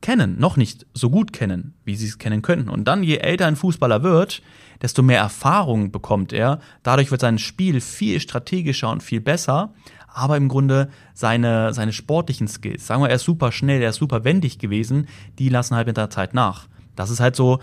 kennen, 0.04 0.38
noch 0.38 0.58
nicht 0.58 0.86
so 0.94 1.10
gut 1.10 1.34
kennen, 1.34 1.74
wie 1.86 1.96
sie 1.96 2.08
es 2.08 2.20
kennen 2.20 2.44
könnten. 2.44 2.70
Und 2.70 2.84
dann, 2.84 3.02
je 3.02 3.18
älter 3.18 3.48
ein 3.48 3.56
Fußballer 3.56 4.04
wird, 4.04 4.44
desto 4.82 5.02
mehr 5.02 5.20
Erfahrung 5.20 5.92
bekommt 5.92 6.34
er. 6.34 6.60
Dadurch 6.84 7.10
wird 7.10 7.22
sein 7.22 7.40
Spiel 7.40 7.82
viel 7.82 8.20
strategischer 8.20 8.92
und 8.92 9.02
viel 9.02 9.22
besser. 9.22 9.74
Aber 10.08 10.38
im 10.38 10.50
Grunde 10.50 10.90
seine, 11.16 11.74
seine 11.74 11.94
sportlichen 11.94 12.48
Skills, 12.48 12.86
sagen 12.86 13.02
wir, 13.02 13.10
er 13.10 13.16
ist 13.16 13.24
super 13.24 13.52
schnell, 13.52 13.82
er 13.82 13.90
ist 13.90 13.96
super 13.96 14.24
wendig 14.24 14.60
gewesen, 14.60 15.08
die 15.40 15.50
lassen 15.50 15.76
halt 15.76 15.88
mit 15.88 15.98
der 15.98 16.12
Zeit 16.12 16.36
nach. 16.36 16.68
Das 16.96 17.10
ist 17.10 17.20
halt 17.20 17.36
so 17.36 17.60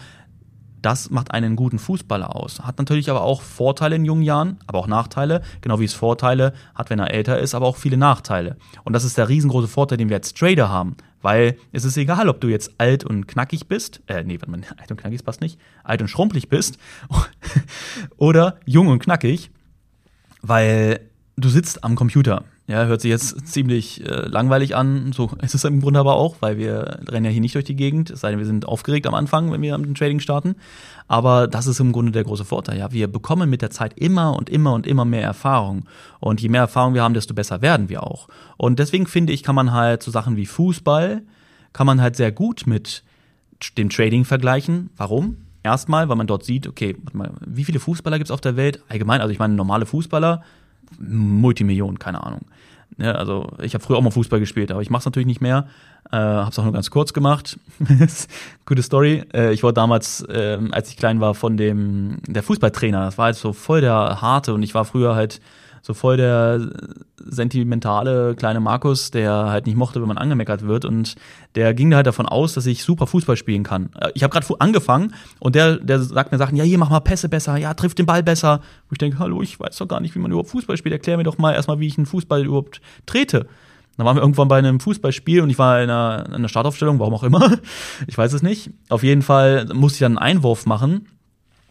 das 0.83 1.11
macht 1.11 1.33
einen 1.33 1.57
guten 1.57 1.79
Fußballer 1.79 2.35
aus. 2.35 2.61
Hat 2.61 2.79
natürlich 2.79 3.11
aber 3.11 3.23
auch 3.23 3.43
Vorteile 3.43 3.97
in 3.97 4.05
jungen 4.05 4.23
Jahren, 4.23 4.59
aber 4.67 4.79
auch 4.79 4.87
Nachteile, 4.87 5.43
genau 5.61 5.81
wie 5.81 5.85
es 5.85 5.95
Vorteile 5.95 6.53
hat, 6.75 6.91
wenn 6.91 6.99
er 6.99 7.13
älter 7.13 7.39
ist, 7.39 7.55
aber 7.55 7.67
auch 7.67 7.77
viele 7.77 7.97
Nachteile. 7.97 8.57
Und 8.85 8.93
das 8.93 9.05
ist 9.05 9.19
der 9.19 9.29
riesengroße 9.29 9.69
Vorteil, 9.69 9.99
den 9.99 10.09
wir 10.09 10.17
als 10.17 10.35
Trader 10.35 10.69
haben, 10.69 10.97
weil 11.23 11.59
es 11.73 11.85
ist 11.85 11.97
egal, 11.97 12.29
ob 12.29 12.41
du 12.41 12.49
jetzt 12.49 12.73
alt 12.79 13.05
und 13.05 13.27
knackig 13.27 13.69
bist, 13.69 14.03
äh, 14.07 14.23
nee, 14.25 14.41
warte 14.41 14.51
mal, 14.51 14.61
alt 14.79 14.91
und 14.91 14.97
knackig 14.97 15.25
passt 15.25 15.41
nicht, 15.41 15.59
alt 15.85 16.01
und 16.01 16.09
schrumpelig 16.09 16.49
bist 16.49 16.79
oder 18.17 18.59
jung 18.65 18.89
und 18.89 19.01
knackig, 19.01 19.51
weil 20.43 21.01
du 21.37 21.49
sitzt 21.49 21.85
am 21.85 21.95
Computer. 21.95 22.45
Ja, 22.71 22.85
hört 22.85 23.01
sich 23.01 23.11
jetzt 23.11 23.49
ziemlich 23.49 24.07
äh, 24.07 24.29
langweilig 24.29 24.77
an. 24.77 25.11
So 25.13 25.33
ist 25.43 25.57
es 25.57 25.65
im 25.65 25.81
Grunde 25.81 25.99
aber 25.99 26.15
auch, 26.15 26.37
weil 26.39 26.57
wir 26.57 27.01
rennen 27.09 27.25
ja 27.25 27.31
hier 27.33 27.41
nicht 27.41 27.57
durch 27.57 27.65
die 27.65 27.75
Gegend. 27.75 28.11
Es 28.11 28.21
sei 28.21 28.31
denn, 28.31 28.39
wir 28.39 28.47
sind 28.47 28.65
aufgeregt 28.65 29.09
am 29.09 29.15
Anfang, 29.15 29.51
wenn 29.51 29.61
wir 29.61 29.77
mit 29.77 29.89
dem 29.89 29.97
Trading 29.97 30.21
starten. 30.21 30.55
Aber 31.09 31.49
das 31.49 31.67
ist 31.67 31.81
im 31.81 31.91
Grunde 31.91 32.13
der 32.13 32.23
große 32.23 32.45
Vorteil. 32.45 32.79
Ja, 32.79 32.93
wir 32.93 33.09
bekommen 33.09 33.51
mit 33.51 33.61
der 33.61 33.71
Zeit 33.71 33.99
immer 33.99 34.37
und 34.37 34.49
immer 34.49 34.73
und 34.73 34.87
immer 34.87 35.05
mehr 35.05 35.25
Erfahrung. 35.25 35.87
Und 36.21 36.41
je 36.41 36.49
mehr 36.49 36.61
Erfahrung 36.61 36.95
wir 36.95 37.03
haben, 37.03 37.15
desto 37.15 37.35
besser 37.35 37.61
werden 37.61 37.89
wir 37.89 38.05
auch. 38.05 38.29
Und 38.57 38.79
deswegen 38.79 39.09
finde 39.09 39.33
ich, 39.33 39.43
kann 39.43 39.57
man 39.57 39.73
halt 39.73 40.05
so 40.05 40.13
Sachen 40.13 40.37
wie 40.37 40.47
Fußball, 40.47 41.23
kann 41.73 41.87
man 41.89 42.01
halt 42.01 42.15
sehr 42.15 42.31
gut 42.31 42.69
mit 42.69 43.03
dem 43.79 43.91
Trading 43.91 44.25
vergleichen. 44.25 44.91
Warum? 44.97 45.39
Erstmal, 45.65 46.09
weil 46.09 46.17
man 46.17 46.29
dort 46.29 46.45
sieht, 46.45 46.69
okay, 46.69 46.97
wie 47.45 47.65
viele 47.65 47.81
Fußballer 47.81 48.19
gibt 48.19 48.29
es 48.29 48.33
auf 48.33 48.41
der 48.41 48.55
Welt? 48.55 48.81
Allgemein, 48.89 49.21
also 49.21 49.33
ich 49.33 49.41
meine 49.41 49.55
normale 49.55 49.87
Fußballer, 49.87 50.45
Multimillionen, 51.01 51.99
keine 51.99 52.25
Ahnung. 52.25 52.43
Ja, 52.99 53.13
also 53.13 53.49
ich 53.63 53.75
habe 53.75 53.83
früher 53.83 53.97
auch 53.97 54.03
mal 54.03 54.11
Fußball 54.11 54.41
gespielt, 54.41 54.71
aber 54.71 54.83
ich 54.83 54.91
mache 54.91 55.01
es 55.01 55.05
natürlich 55.07 55.27
nicht 55.27 55.41
mehr. 55.41 55.67
Äh, 56.11 56.17
habe 56.17 56.51
es 56.51 56.59
auch 56.59 56.65
nur 56.65 56.73
ganz 56.73 56.91
kurz 56.91 57.13
gemacht. 57.13 57.59
Gute 58.67 58.83
Story. 58.83 59.25
Äh, 59.33 59.53
ich 59.53 59.63
wurde 59.63 59.75
damals, 59.75 60.23
äh, 60.23 60.59
als 60.71 60.91
ich 60.91 60.97
klein 60.97 61.21
war, 61.21 61.35
von 61.35 61.57
dem 61.57 62.19
der 62.27 62.43
Fußballtrainer. 62.43 63.05
Das 63.05 63.19
war 63.19 63.27
halt 63.27 63.37
so 63.37 63.53
voll 63.53 63.81
der 63.81 64.21
harte 64.21 64.55
und 64.55 64.63
ich 64.63 64.75
war 64.75 64.85
früher 64.85 65.15
halt 65.15 65.41
so 65.83 65.95
voll 65.95 66.17
der 66.17 66.71
sentimentale 67.17 68.35
kleine 68.35 68.61
Markus, 68.61 69.11
der 69.11 69.33
halt 69.33 69.67
nicht 69.67 69.77
mochte, 69.77 70.01
wenn 70.01 70.09
man 70.09 70.19
angemeckert 70.19 70.67
wird. 70.67 70.85
Und 70.85 71.15
der 71.55 71.75
ging 71.75 71.91
da 71.91 71.97
halt 71.97 72.07
davon 72.07 72.27
aus, 72.27 72.55
dass 72.55 72.67
ich 72.67 72.85
super 72.85 73.07
Fußball 73.07 73.37
spielen 73.37 73.63
kann. 73.63 73.91
Äh, 74.01 74.11
ich 74.15 74.23
habe 74.23 74.33
gerade 74.33 74.47
angefangen 74.61 75.15
und 75.39 75.55
der, 75.55 75.77
der 75.77 76.01
sagt 76.01 76.33
mir 76.33 76.39
Sachen, 76.39 76.57
ja, 76.57 76.65
hier 76.65 76.79
mach 76.79 76.91
mal 76.91 77.01
Pässe 77.01 77.29
besser, 77.29 77.57
ja, 77.57 77.75
trifft 77.75 77.99
den 77.99 78.07
Ball 78.07 78.23
besser. 78.23 78.55
Und 78.55 78.93
ich 78.93 78.99
denke, 78.99 79.19
hallo, 79.19 79.43
ich 79.43 79.59
weiß 79.59 79.77
doch 79.77 79.89
gar 79.89 80.01
nicht, 80.01 80.15
wie 80.15 80.19
man 80.19 80.31
überhaupt 80.31 80.51
Fußball 80.51 80.77
spielt. 80.77 80.93
Erklär 80.93 81.17
mir 81.17 81.25
doch 81.25 81.39
mal 81.39 81.53
erstmal, 81.53 81.81
wie 81.81 81.87
ich 81.87 81.99
einen 81.99 82.07
Fußball 82.07 82.45
überhaupt 82.45 82.81
trete. 83.07 83.47
Dann 83.97 84.07
waren 84.07 84.17
wir 84.17 84.23
irgendwann 84.23 84.49
bei 84.49 84.59
einem 84.59 84.81
Fußballspiel 84.81 85.43
und 85.43 85.51
ich 85.51 85.59
war 85.59 85.83
in 85.83 85.91
einer, 85.91 86.25
in 86.27 86.35
einer 86.35 86.49
Startaufstellung, 86.49 86.99
warum 86.99 87.15
auch 87.15 87.23
immer. 87.23 87.59
Ich 88.07 88.17
weiß 88.17 88.33
es 88.33 88.43
nicht. 88.43 88.71
Auf 88.89 89.03
jeden 89.03 89.23
Fall 89.23 89.67
musste 89.75 89.97
ich 89.97 90.01
dann 90.01 90.17
einen 90.17 90.37
Einwurf 90.37 90.67
machen 90.67 91.07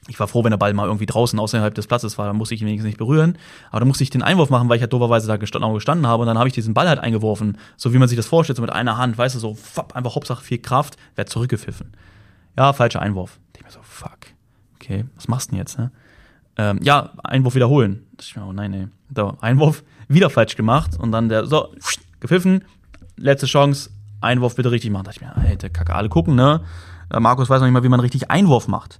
ich 0.08 0.20
war 0.20 0.27
froh, 0.27 0.44
wenn 0.44 0.51
der 0.51 0.58
Ball 0.58 0.74
mal 0.74 0.86
irgendwie 0.86 1.06
draußen 1.06 1.38
außerhalb 1.38 1.74
des 1.75 1.88
Platzes 1.88 2.18
war, 2.18 2.27
dann 2.27 2.36
musste 2.38 2.56
ich 2.56 2.62
ihn 2.62 2.68
wenigstens 2.68 2.88
nicht 2.88 2.98
berühren. 2.98 3.38
Aber 3.70 3.79
dann 3.79 3.88
musste 3.88 4.03
ich 4.03 4.10
den 4.10 4.24
Einwurf 4.24 4.50
machen, 4.50 4.70
weil 4.70 4.77
ich 4.77 4.82
halt 4.82 4.94
doverweise 4.94 5.27
da 5.27 5.38
gestanden, 5.38 5.74
gestanden 5.74 6.08
habe. 6.08 6.22
Und 6.22 6.27
dann 6.27 6.38
habe 6.38 6.48
ich 6.48 6.53
diesen 6.53 6.74
Ball 6.74 6.88
halt 6.88 7.00
eingeworfen, 7.00 7.58
so 7.77 7.94
wie 7.94 7.98
man 7.98 8.08
sich 8.08 8.15
das 8.15 8.25
vorstellt, 8.25 8.58
so 8.58 8.62
mit 8.62 8.72
einer 8.72 8.98
Hand, 8.98 9.18
weißt 9.18 9.36
du, 9.36 9.39
so 9.39 9.53
fapp, 9.53 9.96
einfach 9.96 10.15
Hauptsache 10.15 10.44
viel 10.44 10.60
Kraft, 10.60 10.98
werd 11.15 11.29
zurückgepfiffen. 11.29 11.91
Ja, 12.58 12.74
falscher 12.74 13.01
Einwurf. 13.01 13.39
Ich 13.56 13.63
mir 13.63 13.72
so, 13.72 13.79
fuck. 13.84 14.18
Okay, 14.75 15.06
was 15.15 15.27
machst 15.27 15.50
du 15.50 15.51
denn 15.51 15.60
jetzt, 15.60 15.77
ne? 15.77 15.91
ähm, 16.60 16.79
ja, 16.82 17.12
Einwurf 17.24 17.56
wiederholen. 17.56 18.06
Ich, 18.20 18.36
oh 18.38 18.51
nein, 18.51 18.74
ey. 18.74 18.88
So, 19.15 19.38
Einwurf, 19.39 19.84
wieder 20.10 20.29
falsch 20.29 20.58
gemacht 20.58 21.00
und 21.00 21.13
dann 21.13 21.29
der, 21.29 21.46
so, 21.46 21.74
gepfiffen, 22.20 22.65
letzte 23.15 23.46
Chance, 23.46 23.91
Einwurf 24.20 24.56
bitte 24.56 24.70
richtig 24.70 24.91
machen. 24.91 25.06
Da 25.06 25.12
dachte 25.12 25.24
ich 25.24 25.36
mir, 25.36 25.50
Alter, 25.50 25.70
Kacke, 25.70 25.96
alle 25.96 26.10
gucken, 26.10 26.36
ne? 26.36 26.62
Markus 27.18 27.50
weiß 27.50 27.62
noch 27.62 27.68
nicht 27.68 27.74
mal, 27.74 27.84
wie 27.84 27.89
man 27.89 28.01
richtig 28.01 28.29
Einwurf 28.29 28.68
macht. 28.68 29.00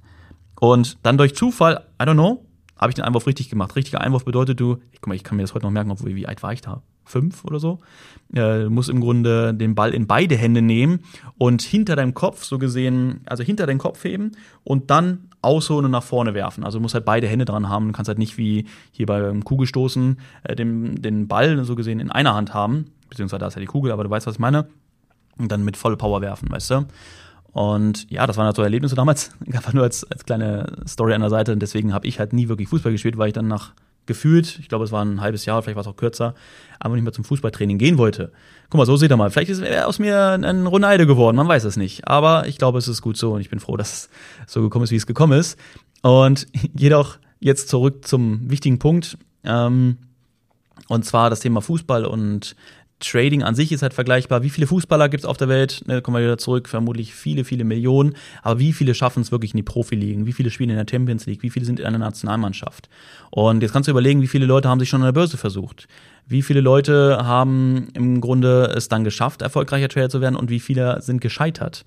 Und 0.60 0.98
dann 1.04 1.18
durch 1.18 1.36
Zufall, 1.36 1.86
I 2.02 2.06
don't 2.06 2.14
know, 2.14 2.46
habe 2.80 2.92
ich 2.92 2.96
den 2.96 3.04
Einwurf 3.04 3.28
richtig 3.28 3.50
gemacht. 3.50 3.76
Richtiger 3.76 4.02
Einwurf 4.02 4.26
bedeutet, 4.26 4.60
du, 4.60 4.78
ich, 4.92 5.02
guck 5.02 5.08
mal, 5.08 5.16
ich 5.16 5.24
kann 5.24 5.36
mir 5.36 5.44
das 5.44 5.54
heute 5.54 5.66
noch 5.66 5.72
merken, 5.72 5.92
obwohl, 5.92 6.16
wie 6.16 6.28
alt 6.28 6.42
war 6.42 6.54
ich 6.54 6.62
da? 6.62 6.82
Fünf 7.04 7.44
oder 7.44 7.60
so. 7.60 7.80
Äh, 8.34 8.64
du 8.64 8.70
musst 8.70 8.90
im 8.90 9.02
Grunde 9.02 9.54
den 9.54 9.76
Ball 9.76 9.94
in 9.94 10.08
beide 10.08 10.38
Hände 10.38 10.62
nehmen 10.62 11.00
und 11.38 11.62
hinter 11.62 11.96
deinem 11.96 12.14
Kopf, 12.14 12.44
so 12.44 12.58
gesehen, 12.58 13.22
also 13.26 13.44
hinter 13.44 13.66
deinen 13.66 13.80
Kopf 13.80 14.04
heben 14.04 14.32
und 14.64 14.92
dann 14.92 15.30
ausholen 15.42 15.86
und 15.86 15.92
nach 15.92 16.04
vorne 16.04 16.34
werfen. 16.34 16.64
Also 16.64 16.78
du 16.78 16.84
musst 16.84 16.94
halt 16.94 17.06
beide 17.06 17.28
Hände 17.28 17.46
dran 17.46 17.68
haben. 17.68 17.88
Du 17.88 17.94
kannst 17.94 18.08
halt 18.08 18.20
nicht 18.20 18.38
wie 18.38 18.66
hier 18.92 19.08
beim 19.08 19.44
Kugelstoßen 19.44 20.20
äh, 20.44 20.56
den, 20.56 21.02
den 21.02 21.28
Ball 21.28 21.64
so 21.66 21.76
gesehen 21.76 22.00
in 22.00 22.12
einer 22.12 22.36
Hand 22.36 22.54
haben. 22.54 22.86
Beziehungsweise 23.10 23.40
da 23.40 23.48
ist 23.48 23.56
ja 23.56 23.62
die 23.62 23.66
Kugel, 23.66 23.92
aber 23.92 24.04
du 24.04 24.10
weißt, 24.10 24.28
was 24.28 24.36
ich 24.36 24.40
meine. 24.40 24.68
Und 25.38 25.52
dann 25.52 25.66
mit 25.66 25.78
voller 25.78 25.96
Power 25.96 26.22
werfen, 26.22 26.50
weißt 26.52 26.70
du? 26.72 26.86
Und 27.52 28.10
ja, 28.12 28.28
das 28.28 28.38
waren 28.38 28.46
halt 28.46 28.56
so 28.56 28.62
Erlebnisse 28.62 28.96
damals, 28.96 29.32
einfach 29.54 29.74
nur 29.74 29.84
als, 29.84 30.10
als 30.10 30.26
kleine 30.26 30.78
Story 30.88 31.14
an 31.14 31.22
der 31.22 31.30
Seite. 31.30 31.54
Und 31.54 31.60
deswegen 31.60 31.94
habe 31.94 32.08
ich 32.08 32.20
halt 32.20 32.34
nie 32.34 32.48
wirklich 32.48 32.70
Fußball 32.70 32.92
gespielt, 32.92 33.18
weil 33.18 33.28
ich 33.28 33.34
dann 33.34 33.48
nach 33.48 33.74
gefühlt, 34.06 34.58
ich 34.60 34.68
glaube, 34.70 34.84
es 34.84 34.92
war 34.92 35.06
ein 35.06 35.22
halbes 35.22 35.46
Jahr, 35.46 35.62
vielleicht 35.62 35.76
war 35.76 35.82
es 35.82 35.88
auch 35.88 35.96
kürzer, 35.96 36.34
aber 36.80 36.96
nicht 36.96 37.04
mehr 37.04 37.14
zum 37.14 37.24
Fußballtraining 37.24 37.78
gehen 37.78 38.00
wollte. 38.00 38.32
Guck 38.70 38.80
mal, 38.80 38.86
so 38.86 38.98
seht 38.98 39.12
ihr 39.12 39.18
mal. 39.18 39.30
Vielleicht 39.30 39.52
ist 39.52 39.64
aus 39.64 40.00
mir 40.00 40.32
ein 40.32 40.66
Ronaldo 40.66 41.06
geworden, 41.06 41.38
man 41.38 41.48
weiß 41.48 41.64
es 41.64 41.78
nicht. 41.78 42.08
Aber 42.08 42.48
ich 42.48 42.58
glaube, 42.58 42.80
es 42.80 42.88
ist 42.88 43.02
gut 43.02 43.18
so 43.18 43.34
und 43.34 43.42
ich 43.42 43.52
bin 43.52 43.60
froh, 43.60 43.78
dass 43.78 44.10
es 44.48 44.54
so 44.54 44.62
gekommen 44.62 44.86
ist, 44.86 44.92
wie 44.92 44.96
es 44.96 45.06
gekommen 45.06 45.38
ist. 45.40 45.60
Und 46.02 46.48
jedoch 46.76 47.20
jetzt 47.40 47.70
zurück 47.70 48.08
zum 48.08 48.50
wichtigen 48.50 48.80
Punkt. 48.80 49.18
Ähm, 49.44 49.98
und 50.88 51.06
zwar 51.06 51.30
das 51.30 51.42
Thema 51.42 51.62
Fußball 51.62 52.04
und 52.06 52.56
Trading 53.00 53.44
an 53.44 53.56
sich 53.56 53.72
ist 53.72 53.82
halt 53.82 53.94
vergleichbar. 53.94 54.44
Wie 54.44 54.50
viele 54.50 54.68
Fußballer 54.68 55.10
gibt 55.10 55.24
es 55.24 55.30
auf 55.30 55.38
der 55.38 55.48
Welt? 55.48 55.84
Ne, 55.88 56.02
kommen 56.02 56.18
wir 56.18 56.24
wieder 56.24 56.38
zurück, 56.38 56.68
vermutlich 56.68 57.14
viele, 57.14 57.46
viele 57.46 57.64
Millionen. 57.64 58.16
Aber 58.42 58.60
wie 58.60 58.74
viele 58.74 58.94
schaffen 58.94 59.22
es 59.22 59.32
wirklich 59.32 59.54
in 59.54 59.58
die 59.58 59.64
Profiligen? 59.64 60.26
Wie 60.26 60.34
viele 60.34 60.50
spielen 60.50 60.70
in 60.70 60.76
der 60.76 60.86
Champions 60.90 61.26
League? 61.26 61.42
Wie 61.42 61.50
viele 61.50 61.66
sind 61.66 61.80
in 61.80 61.86
einer 61.86 61.98
Nationalmannschaft? 61.98 62.90
Und 63.32 63.62
jetzt 63.62 63.72
kannst 63.72 63.88
du 63.88 63.92
überlegen, 63.92 64.22
wie 64.22 64.28
viele 64.28 64.46
Leute 64.46 64.68
haben 64.68 64.80
sich 64.80 64.90
schon 64.90 65.02
an 65.02 65.08
der 65.08 65.14
Börse 65.14 65.38
versucht? 65.38 65.88
Wie 66.28 66.42
viele 66.42 66.62
Leute 66.62 67.20
haben 67.24 67.88
im 67.94 68.22
Grunde 68.22 68.72
es 68.76 68.88
dann 68.88 69.04
geschafft, 69.04 69.42
erfolgreicher 69.42 69.90
Trader 69.90 70.10
zu 70.10 70.22
werden 70.22 70.36
und 70.36 70.50
wie 70.50 70.60
viele 70.60 71.02
sind 71.02 71.22
gescheitert? 71.22 71.86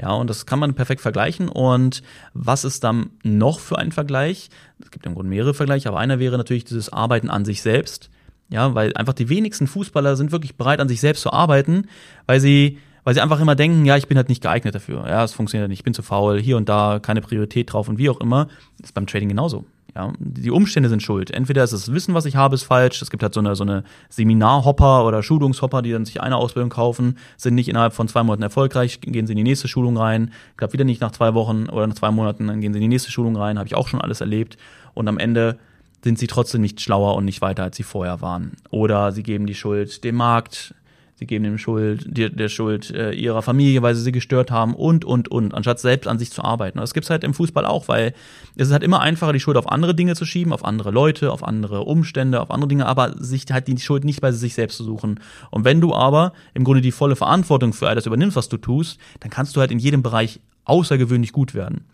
Ja, 0.00 0.10
und 0.12 0.28
das 0.28 0.46
kann 0.46 0.58
man 0.58 0.74
perfekt 0.74 1.00
vergleichen. 1.00 1.48
Und 1.48 2.02
was 2.32 2.64
ist 2.64 2.82
dann 2.82 3.10
noch 3.22 3.60
für 3.60 3.78
ein 3.78 3.92
Vergleich? 3.92 4.48
Es 4.82 4.90
gibt 4.90 5.06
im 5.06 5.14
Grunde 5.14 5.28
mehrere 5.28 5.54
Vergleiche, 5.54 5.88
aber 5.88 5.98
einer 5.98 6.18
wäre 6.18 6.36
natürlich 6.36 6.64
dieses 6.64 6.92
Arbeiten 6.92 7.30
an 7.30 7.44
sich 7.44 7.62
selbst. 7.62 8.10
Ja, 8.50 8.74
weil 8.74 8.94
einfach 8.94 9.14
die 9.14 9.28
wenigsten 9.28 9.66
Fußballer 9.66 10.16
sind 10.16 10.32
wirklich 10.32 10.56
bereit, 10.56 10.80
an 10.80 10.88
sich 10.88 11.00
selbst 11.00 11.22
zu 11.22 11.32
arbeiten, 11.32 11.88
weil 12.26 12.40
sie, 12.40 12.78
weil 13.02 13.14
sie 13.14 13.20
einfach 13.20 13.40
immer 13.40 13.54
denken, 13.54 13.84
ja, 13.84 13.96
ich 13.96 14.06
bin 14.06 14.16
halt 14.16 14.28
nicht 14.28 14.42
geeignet 14.42 14.74
dafür. 14.74 15.06
Ja, 15.08 15.24
es 15.24 15.32
funktioniert 15.32 15.68
nicht, 15.68 15.80
ich 15.80 15.84
bin 15.84 15.94
zu 15.94 16.02
faul, 16.02 16.40
hier 16.40 16.56
und 16.56 16.68
da 16.68 16.98
keine 17.00 17.20
Priorität 17.20 17.72
drauf 17.72 17.88
und 17.88 17.98
wie 17.98 18.10
auch 18.10 18.20
immer. 18.20 18.48
Das 18.78 18.90
ist 18.90 18.92
beim 18.92 19.06
Trading 19.06 19.30
genauso. 19.30 19.64
Ja, 19.96 20.12
die 20.18 20.50
Umstände 20.50 20.88
sind 20.88 21.02
schuld. 21.04 21.30
Entweder 21.30 21.62
ist 21.62 21.72
das 21.72 21.92
Wissen, 21.92 22.14
was 22.14 22.24
ich 22.24 22.34
habe, 22.34 22.56
ist 22.56 22.64
falsch. 22.64 23.00
Es 23.00 23.10
gibt 23.10 23.22
halt 23.22 23.32
so 23.32 23.38
eine, 23.38 23.54
so 23.54 23.62
eine 23.62 23.84
Seminarhopper 24.08 25.06
oder 25.06 25.22
Schulungshopper, 25.22 25.82
die 25.82 25.92
dann 25.92 26.04
sich 26.04 26.20
eine 26.20 26.36
Ausbildung 26.36 26.68
kaufen, 26.68 27.16
sind 27.36 27.54
nicht 27.54 27.68
innerhalb 27.68 27.92
von 27.92 28.08
zwei 28.08 28.24
Monaten 28.24 28.42
erfolgreich, 28.42 29.00
gehen 29.00 29.28
sie 29.28 29.34
in 29.34 29.36
die 29.36 29.44
nächste 29.44 29.68
Schulung 29.68 29.96
rein, 29.96 30.32
klappt 30.56 30.72
wieder 30.72 30.84
nicht 30.84 31.00
nach 31.00 31.12
zwei 31.12 31.34
Wochen 31.34 31.68
oder 31.68 31.86
nach 31.86 31.94
zwei 31.94 32.10
Monaten, 32.10 32.48
dann 32.48 32.60
gehen 32.60 32.72
sie 32.72 32.78
in 32.78 32.82
die 32.82 32.88
nächste 32.88 33.12
Schulung 33.12 33.36
rein, 33.36 33.56
habe 33.56 33.68
ich 33.68 33.76
auch 33.76 33.86
schon 33.86 34.00
alles 34.00 34.20
erlebt. 34.20 34.56
Und 34.94 35.06
am 35.06 35.18
Ende 35.18 35.58
sind 36.04 36.18
sie 36.18 36.26
trotzdem 36.26 36.60
nicht 36.60 36.80
schlauer 36.80 37.16
und 37.16 37.24
nicht 37.24 37.40
weiter, 37.40 37.64
als 37.64 37.76
sie 37.76 37.82
vorher 37.82 38.20
waren. 38.20 38.52
Oder 38.70 39.10
sie 39.10 39.22
geben 39.22 39.46
die 39.46 39.54
Schuld 39.54 40.04
dem 40.04 40.16
Markt, 40.16 40.74
sie 41.14 41.26
geben 41.26 41.44
dem 41.44 41.56
Schuld, 41.56 42.04
der, 42.06 42.28
der 42.28 42.50
Schuld 42.50 42.90
äh, 42.90 43.12
ihrer 43.12 43.40
Familie, 43.40 43.80
weil 43.80 43.94
sie 43.94 44.02
sie 44.02 44.12
gestört 44.12 44.50
haben 44.50 44.74
und, 44.74 45.06
und, 45.06 45.28
und, 45.28 45.54
anstatt 45.54 45.80
selbst 45.80 46.06
an 46.06 46.18
sich 46.18 46.30
zu 46.30 46.44
arbeiten. 46.44 46.78
Das 46.78 46.92
gibt's 46.92 47.08
halt 47.08 47.24
im 47.24 47.32
Fußball 47.32 47.64
auch, 47.64 47.88
weil 47.88 48.12
es 48.54 48.66
ist 48.66 48.72
halt 48.72 48.82
immer 48.82 49.00
einfacher, 49.00 49.32
die 49.32 49.40
Schuld 49.40 49.56
auf 49.56 49.70
andere 49.70 49.94
Dinge 49.94 50.14
zu 50.14 50.26
schieben, 50.26 50.52
auf 50.52 50.64
andere 50.64 50.90
Leute, 50.90 51.32
auf 51.32 51.42
andere 51.42 51.84
Umstände, 51.84 52.40
auf 52.40 52.50
andere 52.50 52.68
Dinge, 52.68 52.86
aber 52.86 53.14
sich 53.18 53.46
halt 53.50 53.66
die 53.66 53.78
Schuld 53.78 54.04
nicht 54.04 54.20
bei 54.20 54.30
sich 54.30 54.52
selbst 54.52 54.76
zu 54.76 54.84
suchen. 54.84 55.20
Und 55.50 55.64
wenn 55.64 55.80
du 55.80 55.94
aber 55.94 56.34
im 56.52 56.64
Grunde 56.64 56.82
die 56.82 56.92
volle 56.92 57.16
Verantwortung 57.16 57.72
für 57.72 57.88
all 57.88 57.94
das 57.94 58.06
übernimmst, 58.06 58.36
was 58.36 58.50
du 58.50 58.58
tust, 58.58 58.98
dann 59.20 59.30
kannst 59.30 59.56
du 59.56 59.60
halt 59.60 59.70
in 59.70 59.78
jedem 59.78 60.02
Bereich 60.02 60.40
außergewöhnlich 60.66 61.32
gut 61.32 61.54
werden. 61.54 61.86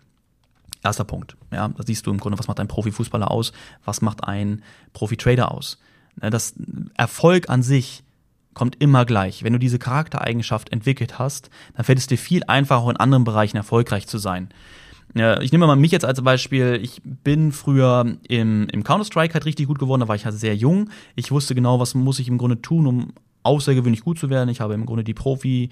Erster 0.83 1.03
Punkt. 1.03 1.37
Ja, 1.51 1.67
da 1.67 1.83
siehst 1.85 2.07
du 2.07 2.11
im 2.11 2.17
Grunde, 2.17 2.39
was 2.39 2.47
macht 2.47 2.59
ein 2.59 2.67
Profifußballer 2.67 3.29
aus, 3.29 3.51
was 3.85 4.01
macht 4.01 4.23
ein 4.23 4.63
Profi-Trader 4.93 5.51
aus. 5.51 5.79
Ne, 6.21 6.29
das 6.29 6.55
Erfolg 6.95 7.49
an 7.49 7.63
sich 7.63 8.03
kommt 8.53 8.81
immer 8.81 9.05
gleich. 9.05 9.43
Wenn 9.43 9.53
du 9.53 9.59
diese 9.59 9.79
Charaktereigenschaft 9.79 10.71
entwickelt 10.71 11.19
hast, 11.19 11.49
dann 11.75 11.85
fällt 11.85 11.99
es 11.99 12.07
dir 12.07 12.17
viel 12.17 12.43
einfacher, 12.47 12.89
in 12.89 12.97
anderen 12.97 13.23
Bereichen 13.23 13.57
erfolgreich 13.57 14.07
zu 14.07 14.17
sein. 14.17 14.49
Ich 15.13 15.51
nehme 15.51 15.67
mal 15.67 15.75
mich 15.75 15.91
jetzt 15.91 16.05
als 16.05 16.21
Beispiel. 16.21 16.79
Ich 16.81 17.01
bin 17.03 17.51
früher 17.51 18.17
im, 18.27 18.67
im 18.69 18.83
Counter-Strike 18.83 19.33
halt 19.33 19.45
richtig 19.45 19.67
gut 19.67 19.77
geworden, 19.77 20.01
da 20.01 20.07
war 20.07 20.15
ich 20.15 20.25
halt 20.25 20.35
sehr 20.35 20.55
jung. 20.55 20.89
Ich 21.15 21.31
wusste 21.31 21.53
genau, 21.53 21.79
was 21.79 21.95
muss 21.95 22.19
ich 22.19 22.29
im 22.29 22.37
Grunde 22.37 22.61
tun, 22.61 22.87
um 22.87 23.13
außergewöhnlich 23.43 24.01
gut 24.01 24.19
zu 24.19 24.29
werden. 24.29 24.49
Ich 24.49 24.61
habe 24.61 24.73
im 24.73 24.85
Grunde 24.85 25.03
die 25.03 25.13
Profi 25.13 25.69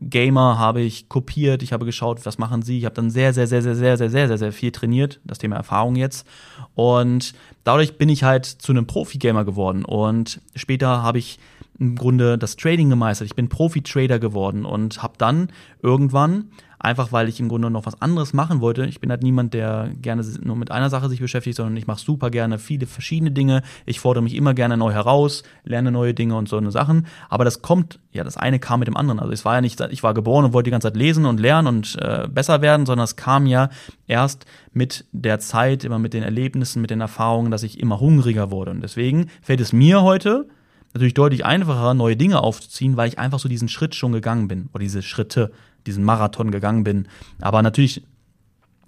Gamer 0.00 0.58
habe 0.58 0.80
ich 0.80 1.08
kopiert, 1.08 1.62
ich 1.62 1.72
habe 1.72 1.84
geschaut, 1.84 2.24
was 2.24 2.38
machen 2.38 2.62
sie. 2.62 2.78
Ich 2.78 2.84
habe 2.84 2.94
dann 2.94 3.10
sehr, 3.10 3.32
sehr, 3.34 3.46
sehr, 3.46 3.62
sehr, 3.62 3.74
sehr, 3.74 3.96
sehr, 3.96 4.10
sehr, 4.10 4.28
sehr, 4.28 4.38
sehr 4.38 4.52
viel 4.52 4.72
trainiert, 4.72 5.20
das 5.24 5.38
Thema 5.38 5.56
Erfahrung 5.56 5.96
jetzt. 5.96 6.26
Und 6.74 7.34
dadurch 7.64 7.98
bin 7.98 8.08
ich 8.08 8.24
halt 8.24 8.46
zu 8.46 8.72
einem 8.72 8.86
Profi-Gamer 8.86 9.44
geworden. 9.44 9.84
Und 9.84 10.40
später 10.54 11.02
habe 11.02 11.18
ich 11.18 11.38
im 11.78 11.96
Grunde 11.96 12.38
das 12.38 12.56
Trading 12.56 12.90
gemeistert. 12.90 13.26
Ich 13.26 13.34
bin 13.34 13.48
Profi-Trader 13.48 14.18
geworden 14.18 14.64
und 14.64 15.02
habe 15.02 15.14
dann 15.18 15.48
irgendwann 15.82 16.50
einfach 16.82 17.12
weil 17.12 17.28
ich 17.28 17.40
im 17.40 17.48
Grunde 17.48 17.70
noch 17.70 17.86
was 17.86 18.00
anderes 18.02 18.32
machen 18.32 18.60
wollte. 18.60 18.84
Ich 18.86 19.00
bin 19.00 19.10
halt 19.10 19.22
niemand, 19.22 19.54
der 19.54 19.90
gerne 20.00 20.24
nur 20.42 20.56
mit 20.56 20.70
einer 20.70 20.90
Sache 20.90 21.08
sich 21.08 21.20
beschäftigt, 21.20 21.56
sondern 21.56 21.76
ich 21.76 21.86
mache 21.86 22.00
super 22.00 22.30
gerne 22.30 22.58
viele 22.58 22.86
verschiedene 22.86 23.30
Dinge. 23.30 23.62
Ich 23.86 24.00
fordere 24.00 24.22
mich 24.22 24.34
immer 24.34 24.54
gerne 24.54 24.76
neu 24.76 24.92
heraus, 24.92 25.42
lerne 25.64 25.92
neue 25.92 26.12
Dinge 26.12 26.36
und 26.36 26.48
so 26.48 26.56
eine 26.56 26.70
Sachen. 26.70 27.06
Aber 27.28 27.44
das 27.44 27.62
kommt, 27.62 28.00
ja, 28.12 28.24
das 28.24 28.36
eine 28.36 28.58
kam 28.58 28.80
mit 28.80 28.88
dem 28.88 28.96
anderen. 28.96 29.20
Also 29.20 29.32
es 29.32 29.44
war 29.44 29.54
ja 29.54 29.60
nicht, 29.60 29.80
ich 29.80 30.02
war 30.02 30.14
geboren 30.14 30.44
und 30.44 30.52
wollte 30.52 30.66
die 30.66 30.72
ganze 30.72 30.88
Zeit 30.88 30.96
lesen 30.96 31.24
und 31.24 31.40
lernen 31.40 31.68
und 31.68 31.96
äh, 32.00 32.28
besser 32.28 32.60
werden, 32.62 32.84
sondern 32.84 33.04
es 33.04 33.16
kam 33.16 33.46
ja 33.46 33.70
erst 34.06 34.44
mit 34.72 35.04
der 35.12 35.38
Zeit, 35.38 35.84
immer 35.84 35.98
mit 35.98 36.14
den 36.14 36.22
Erlebnissen, 36.22 36.82
mit 36.82 36.90
den 36.90 37.00
Erfahrungen, 37.00 37.50
dass 37.50 37.62
ich 37.62 37.78
immer 37.78 38.00
hungriger 38.00 38.50
wurde. 38.50 38.72
Und 38.72 38.80
deswegen 38.80 39.28
fällt 39.40 39.60
es 39.60 39.72
mir 39.72 40.02
heute 40.02 40.48
natürlich 40.94 41.14
deutlich 41.14 41.44
einfacher, 41.44 41.94
neue 41.94 42.16
Dinge 42.16 42.40
aufzuziehen, 42.40 42.96
weil 42.96 43.08
ich 43.08 43.18
einfach 43.18 43.38
so 43.38 43.48
diesen 43.48 43.68
Schritt 43.68 43.94
schon 43.94 44.12
gegangen 44.12 44.48
bin 44.48 44.68
oder 44.72 44.82
diese 44.82 45.02
Schritte 45.02 45.52
diesen 45.86 46.04
Marathon 46.04 46.50
gegangen 46.50 46.84
bin. 46.84 47.08
Aber 47.40 47.62
natürlich 47.62 48.02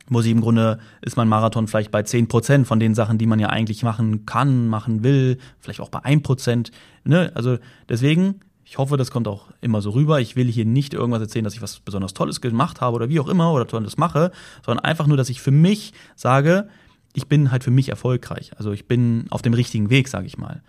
muss 0.08 0.26
ich 0.26 0.32
im 0.32 0.40
Grunde, 0.40 0.78
ist 1.00 1.16
mein 1.16 1.28
Marathon 1.28 1.66
vielleicht 1.66 1.90
bei 1.90 2.02
10 2.02 2.28
Prozent 2.28 2.66
von 2.66 2.78
den 2.78 2.94
Sachen, 2.94 3.18
die 3.18 3.26
man 3.26 3.38
ja 3.38 3.48
eigentlich 3.48 3.82
machen 3.82 4.26
kann, 4.26 4.68
machen 4.68 5.02
will, 5.02 5.38
vielleicht 5.60 5.80
auch 5.80 5.88
bei 5.88 6.04
1 6.04 6.22
Prozent. 6.22 6.70
Ne? 7.04 7.32
Also 7.34 7.58
deswegen, 7.88 8.40
ich 8.64 8.78
hoffe, 8.78 8.96
das 8.96 9.10
kommt 9.10 9.28
auch 9.28 9.46
immer 9.60 9.80
so 9.80 9.90
rüber. 9.90 10.20
Ich 10.20 10.36
will 10.36 10.46
hier 10.46 10.66
nicht 10.66 10.94
irgendwas 10.94 11.22
erzählen, 11.22 11.44
dass 11.44 11.54
ich 11.54 11.62
was 11.62 11.80
besonders 11.80 12.12
Tolles 12.12 12.40
gemacht 12.40 12.80
habe 12.80 12.96
oder 12.96 13.08
wie 13.08 13.20
auch 13.20 13.28
immer 13.28 13.52
oder 13.52 13.66
Tolles 13.66 13.96
mache, 13.96 14.30
sondern 14.64 14.84
einfach 14.84 15.06
nur, 15.06 15.16
dass 15.16 15.30
ich 15.30 15.40
für 15.40 15.50
mich 15.50 15.94
sage, 16.16 16.68
ich 17.14 17.26
bin 17.26 17.50
halt 17.50 17.64
für 17.64 17.70
mich 17.70 17.88
erfolgreich. 17.88 18.50
Also 18.56 18.72
ich 18.72 18.86
bin 18.86 19.26
auf 19.30 19.40
dem 19.40 19.54
richtigen 19.54 19.88
Weg, 19.88 20.08
sage 20.08 20.26
ich 20.26 20.36
mal. 20.36 20.62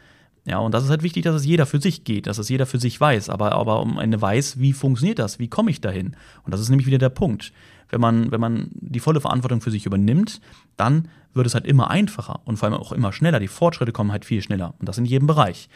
Ja, 0.46 0.60
und 0.60 0.74
das 0.74 0.84
ist 0.84 0.92
halt 0.92 1.02
wichtig, 1.02 1.24
dass 1.24 1.36
es 1.36 1.46
jeder 1.46 1.66
für 1.66 1.82
sich 1.82 2.04
geht, 2.04 2.28
dass 2.28 2.38
es 2.38 2.50
jeder 2.50 2.68
für 2.68 2.80
sich 2.80 3.02
weiß, 3.02 3.30
aber, 3.30 3.54
aber 3.54 3.82
um 3.82 3.98
eine 3.98 4.22
weiß, 4.22 4.60
wie 4.60 4.74
funktioniert 4.74 5.18
das, 5.18 5.40
wie 5.40 5.48
komme 5.48 5.72
ich 5.72 5.82
dahin? 5.82 6.16
Und 6.44 6.54
das 6.54 6.62
ist 6.62 6.70
nämlich 6.70 6.86
wieder 6.86 7.00
der 7.00 7.10
Punkt. 7.10 7.52
Wenn 7.90 8.00
man, 8.00 8.32
wenn 8.32 8.40
man 8.40 8.70
die 8.74 9.00
volle 9.00 9.22
Verantwortung 9.22 9.62
für 9.62 9.72
sich 9.72 9.88
übernimmt, 9.88 10.42
dann 10.78 11.08
wird 11.34 11.48
es 11.48 11.56
halt 11.56 11.66
immer 11.66 11.90
einfacher 11.90 12.42
und 12.46 12.58
vor 12.58 12.70
allem 12.70 12.78
auch 12.78 12.92
immer 12.92 13.12
schneller. 13.12 13.40
Die 13.40 13.48
Fortschritte 13.48 13.92
kommen 13.92 14.12
halt 14.12 14.24
viel 14.24 14.42
schneller 14.42 14.76
und 14.80 14.88
das 14.88 15.00
in 15.00 15.06
jedem 15.06 15.28
Bereich. 15.28 15.68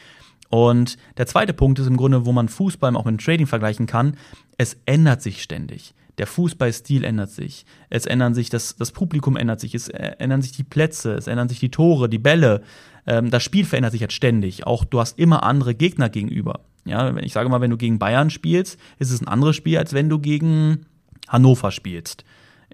Und 0.49 0.97
der 1.17 1.25
zweite 1.25 1.53
Punkt 1.53 1.79
ist 1.79 1.87
im 1.87 1.97
Grunde, 1.97 2.25
wo 2.25 2.31
man 2.31 2.47
Fußball 2.47 2.95
auch 2.95 3.05
mit 3.05 3.21
Trading 3.21 3.47
vergleichen 3.47 3.87
kann, 3.87 4.17
es 4.57 4.77
ändert 4.85 5.21
sich 5.21 5.41
ständig. 5.41 5.93
Der 6.19 6.27
Fußballstil 6.27 7.05
ändert 7.05 7.31
sich. 7.31 7.65
Es 7.89 8.05
ändern 8.05 8.33
sich, 8.33 8.49
das, 8.49 8.75
das 8.75 8.91
Publikum 8.91 9.37
ändert 9.37 9.61
sich, 9.61 9.73
es 9.73 9.87
ändern 9.87 10.41
sich 10.41 10.51
die 10.51 10.63
Plätze, 10.63 11.13
es 11.13 11.27
ändern 11.27 11.47
sich 11.47 11.59
die 11.59 11.71
Tore, 11.71 12.09
die 12.09 12.19
Bälle. 12.19 12.61
Ähm, 13.07 13.31
das 13.31 13.41
Spiel 13.41 13.65
verändert 13.65 13.93
sich 13.93 14.01
jetzt 14.01 14.13
ständig. 14.13 14.67
Auch 14.67 14.83
du 14.83 14.99
hast 14.99 15.17
immer 15.17 15.43
andere 15.43 15.73
Gegner 15.73 16.09
gegenüber. 16.09 16.59
Ja, 16.85 17.15
wenn 17.15 17.23
ich 17.23 17.33
sage 17.33 17.49
mal, 17.49 17.61
wenn 17.61 17.71
du 17.71 17.77
gegen 17.77 17.99
Bayern 17.99 18.29
spielst, 18.29 18.77
ist 18.99 19.11
es 19.11 19.21
ein 19.21 19.27
anderes 19.27 19.55
Spiel, 19.55 19.77
als 19.77 19.93
wenn 19.93 20.09
du 20.09 20.19
gegen 20.19 20.85
Hannover 21.29 21.71
spielst. 21.71 22.25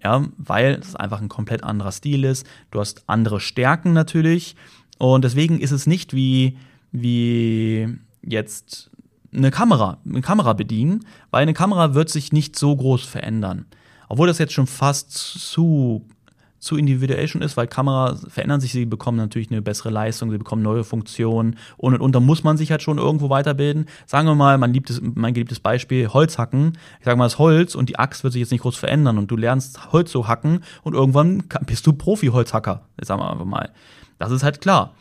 Ja, 0.04 0.26
weil 0.38 0.80
es 0.82 0.96
einfach 0.96 1.22
ein 1.22 1.30
komplett 1.30 1.64
anderer 1.64 1.92
Stil 1.92 2.24
ist. 2.24 2.48
Du 2.72 2.80
hast 2.80 3.04
andere 3.08 3.40
Stärken 3.40 3.94
natürlich. 3.94 4.56
Und 4.98 5.24
deswegen 5.24 5.60
ist 5.60 5.72
es 5.72 5.86
nicht 5.86 6.14
wie, 6.16 6.58
wie 6.92 7.96
jetzt 8.24 8.90
eine 9.36 9.52
Kamera, 9.52 9.98
eine 10.08 10.22
Kamera 10.22 10.54
bedienen, 10.54 11.06
weil 11.32 11.42
eine 11.42 11.54
Kamera 11.54 11.94
wird 11.94 12.10
sich 12.10 12.32
nicht 12.32 12.58
so 12.58 12.76
groß 12.76 13.04
verändern. 13.04 13.66
Obwohl 14.08 14.28
das 14.28 14.38
jetzt 14.38 14.54
schon 14.54 14.68
fast 14.68 15.12
zu, 15.12 16.06
zu 16.60 16.78
individuell 16.78 17.28
schon 17.28 17.42
ist, 17.42 17.58
weil 17.58 17.68
Kameras 17.68 18.26
verändern 18.30 18.62
sich, 18.62 18.72
sie 18.72 18.86
bekommen 18.86 19.18
natürlich 19.18 19.52
eine 19.52 19.62
bessere 19.62 19.90
Leistung, 19.90 20.32
sie 20.32 20.38
bekommen 20.38 20.62
neue 20.62 20.84
Funktionen 20.84 21.58
und 21.78 21.94
und 21.94 22.02
und. 22.02 22.16
Da 22.16 22.20
muss 22.20 22.44
man 22.44 22.58
sich 22.58 22.72
halt 22.72 22.82
schon 22.82 22.98
irgendwo 22.98 23.30
weiterbilden. 23.30 23.88
Sagen 24.06 24.28
wir 24.28 24.36
mal, 24.36 24.58
mein, 24.58 24.74
liebtes, 24.74 25.02
mein 25.02 25.34
geliebtes 25.34 25.60
Beispiel, 25.60 26.08
Holzhacken. 26.08 26.78
Ich 27.00 27.06
sage 27.06 27.18
mal, 27.18 27.26
das 27.26 27.40
Holz 27.40 27.76
und 27.76 27.90
die 27.90 28.00
Axt 28.00 28.24
wird 28.24 28.34
sich 28.34 28.42
jetzt 28.42 28.52
nicht 28.52 28.62
groß 28.62 28.78
verändern 28.78 29.18
und 29.18 29.30
du 29.32 29.38
lernst 29.38 29.92
Holz 29.92 30.12
zu 30.12 30.28
hacken 30.28 30.64
und 30.84 30.94
irgendwann 30.94 31.44
bist 31.66 31.86
du 31.88 31.94
Profi-Holzhacker. 31.94 32.84
Sagen 33.02 33.22
wir 33.22 33.46
mal. 33.46 33.72
Das 34.20 34.32
ist 34.32 34.44
halt 34.44 34.62
klar. 34.62 34.94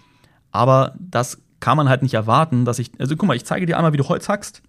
Aber 0.51 0.95
das 0.99 1.41
kann 1.65 1.79
man 1.79 1.89
halt 1.89 2.03
nicht 2.03 2.13
erwarten, 2.13 2.67
dass 2.67 2.79
ich, 2.79 2.91
also 2.99 3.17
guck 3.17 3.27
mal, 3.27 3.37
ich 3.37 3.47
zeige 3.47 3.65
dir 3.65 3.79
einmal, 3.79 3.95
wie 3.95 3.97
du 3.97 4.07
Holz 4.07 4.29
hackst. 4.29 4.61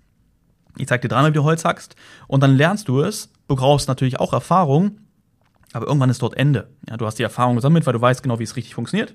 Ich 0.78 0.88
zeige 0.88 1.02
dir 1.02 1.08
dreimal, 1.10 1.32
wie 1.32 1.36
du 1.36 1.44
Holz 1.44 1.66
hackst 1.66 1.98
und 2.30 2.42
dann 2.42 2.56
lernst 2.56 2.88
du 2.88 3.02
es. 3.02 3.34
Du 3.50 3.58
brauchst 3.58 3.90
natürlich 3.90 4.22
auch 4.22 4.32
Erfahrung, 4.32 5.00
aber 5.74 5.88
irgendwann 5.88 6.10
ist 6.10 6.22
dort 6.22 6.38
Ende. 6.38 6.70
Ja, 6.90 6.96
du 6.96 7.06
hast 7.06 7.20
die 7.20 7.24
Erfahrung 7.24 7.58
gesammelt, 7.58 7.86
weil 7.86 7.92
du 7.92 8.00
weißt 8.00 8.24
genau, 8.24 8.40
wie 8.40 8.44
es 8.44 8.56
richtig 8.56 8.76
funktioniert. 8.76 9.14